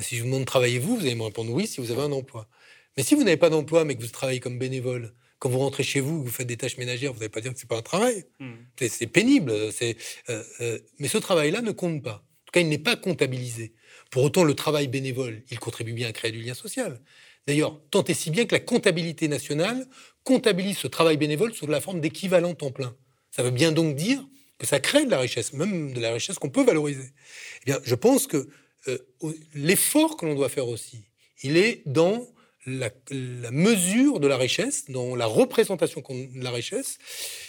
[0.00, 2.48] Si je vous demande travaillez-vous, vous allez me répondre oui si vous avez un emploi.
[2.96, 5.82] Mais si vous n'avez pas d'emploi, mais que vous travaillez comme bénévole, quand vous rentrez
[5.82, 7.82] chez vous, vous faites des tâches ménagères, vous n'allez pas dire que c'est pas un
[7.82, 8.24] travail.
[8.38, 8.52] Hmm.
[8.78, 9.50] C'est pénible.
[9.50, 9.94] Euh,
[10.28, 12.16] euh, mais ce travail-là ne compte pas.
[12.16, 13.72] En tout cas, il n'est pas comptabilisé.
[14.10, 17.00] Pour autant, le travail bénévole, il contribue bien à créer du lien social.
[17.46, 19.86] D'ailleurs, tant et si bien que la comptabilité nationale
[20.24, 22.94] comptabilise ce travail bénévole sous la forme d'équivalent temps plein.
[23.30, 24.22] Ça veut bien donc dire
[24.58, 27.12] que ça crée de la richesse, même de la richesse qu'on peut valoriser.
[27.62, 28.48] Eh bien, je pense que
[28.88, 28.98] euh,
[29.54, 31.06] l'effort que l'on doit faire aussi,
[31.42, 32.26] il est dans
[32.66, 32.90] la,
[33.50, 36.98] mesure de la richesse, dans la représentation de la richesse,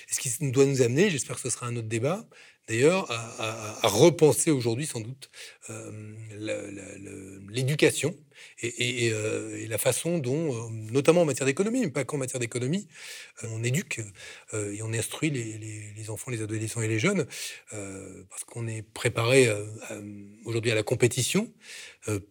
[0.10, 2.26] ce qui doit nous amener, j'espère que ce sera un autre débat,
[2.68, 5.30] d'ailleurs, à, repenser aujourd'hui sans doute
[5.70, 6.18] euh,
[7.50, 8.16] l'éducation
[8.64, 12.88] euh, et, la façon dont, euh, notamment en matière d'économie, mais pas qu'en matière d'économie,
[13.44, 14.02] on éduque
[14.54, 17.26] et on instruit les, enfants, les adolescents et les jeunes,
[17.70, 19.50] parce qu'on est préparé
[20.46, 21.52] aujourd'hui à la compétition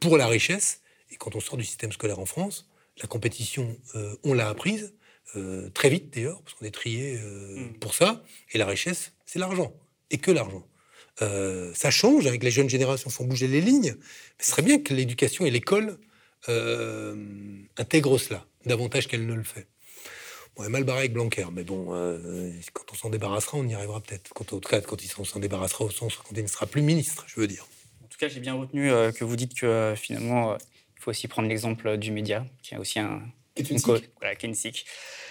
[0.00, 0.80] pour la richesse.
[1.10, 4.95] Et quand on sort du système scolaire en France, la compétition, euh, on l'a apprise,
[5.36, 7.78] euh, très vite d'ailleurs, parce qu'on est trié euh, mm.
[7.78, 8.22] pour ça.
[8.53, 9.72] Et la richesse, c'est l'argent,
[10.11, 10.66] et que l'argent.
[11.74, 14.95] ça change, avec les jeunes générations font bouger les lignes, mais ce serait bien que
[14.95, 15.99] l'éducation et l'école
[17.76, 19.66] intègrent cela, davantage qu'elle ne le fait.
[20.57, 21.86] Bon, est mal barré avec Blanquer, mais bon,
[22.72, 24.32] quand on s'en débarrassera, on y arrivera peut-être.
[24.34, 27.24] Quand, tout cas, quand il s'en débarrassera au sens quand il ne sera plus ministre,
[27.28, 27.66] je veux dire.
[28.03, 30.57] En tout cas, j'ai bien retenu que vous dites que finalement,
[31.01, 33.22] il faut aussi prendre l'exemple du média, qui est aussi un.
[33.57, 34.84] Une, voilà, qui est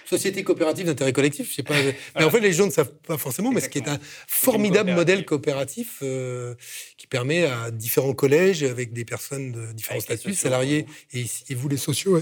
[0.06, 1.76] Société coopérative d'intérêt collectif, je sais pas.
[2.16, 4.92] Mais en fait, les gens ne savent pas forcément, mais ce qui est un formidable
[4.92, 6.56] modèle coopératif euh,
[6.98, 11.78] qui permet à différents collèges, avec des personnes de différents statuts, salariés et, vous les
[11.78, 12.22] sociaux,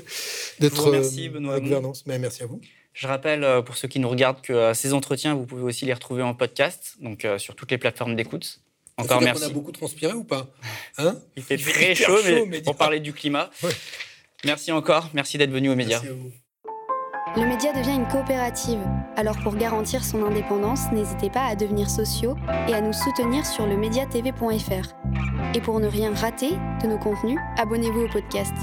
[0.59, 2.05] d'être euh, Benoît gouvernance.
[2.05, 2.61] Mais merci à vous.
[2.93, 5.93] Je rappelle euh, pour ceux qui nous regardent que ces entretiens, vous pouvez aussi les
[5.93, 8.61] retrouver en podcast, donc sur toutes les plateformes d'écoute.
[8.97, 9.43] Encore merci.
[9.43, 10.47] On a beaucoup transpiré ou pas?
[10.99, 11.15] Hein?
[11.35, 12.17] Il fait très chaud,
[12.47, 13.51] mais on parlait du climat.
[14.45, 16.01] Merci encore, merci d'être venu aux médias.
[17.35, 18.79] Le média devient une coopérative.
[19.15, 22.35] Alors pour garantir son indépendance, n'hésitez pas à devenir sociaux
[22.67, 24.95] et à nous soutenir sur le mediatv.fr.
[25.53, 28.53] Et pour ne rien rater de nos contenus, abonnez-vous au podcast.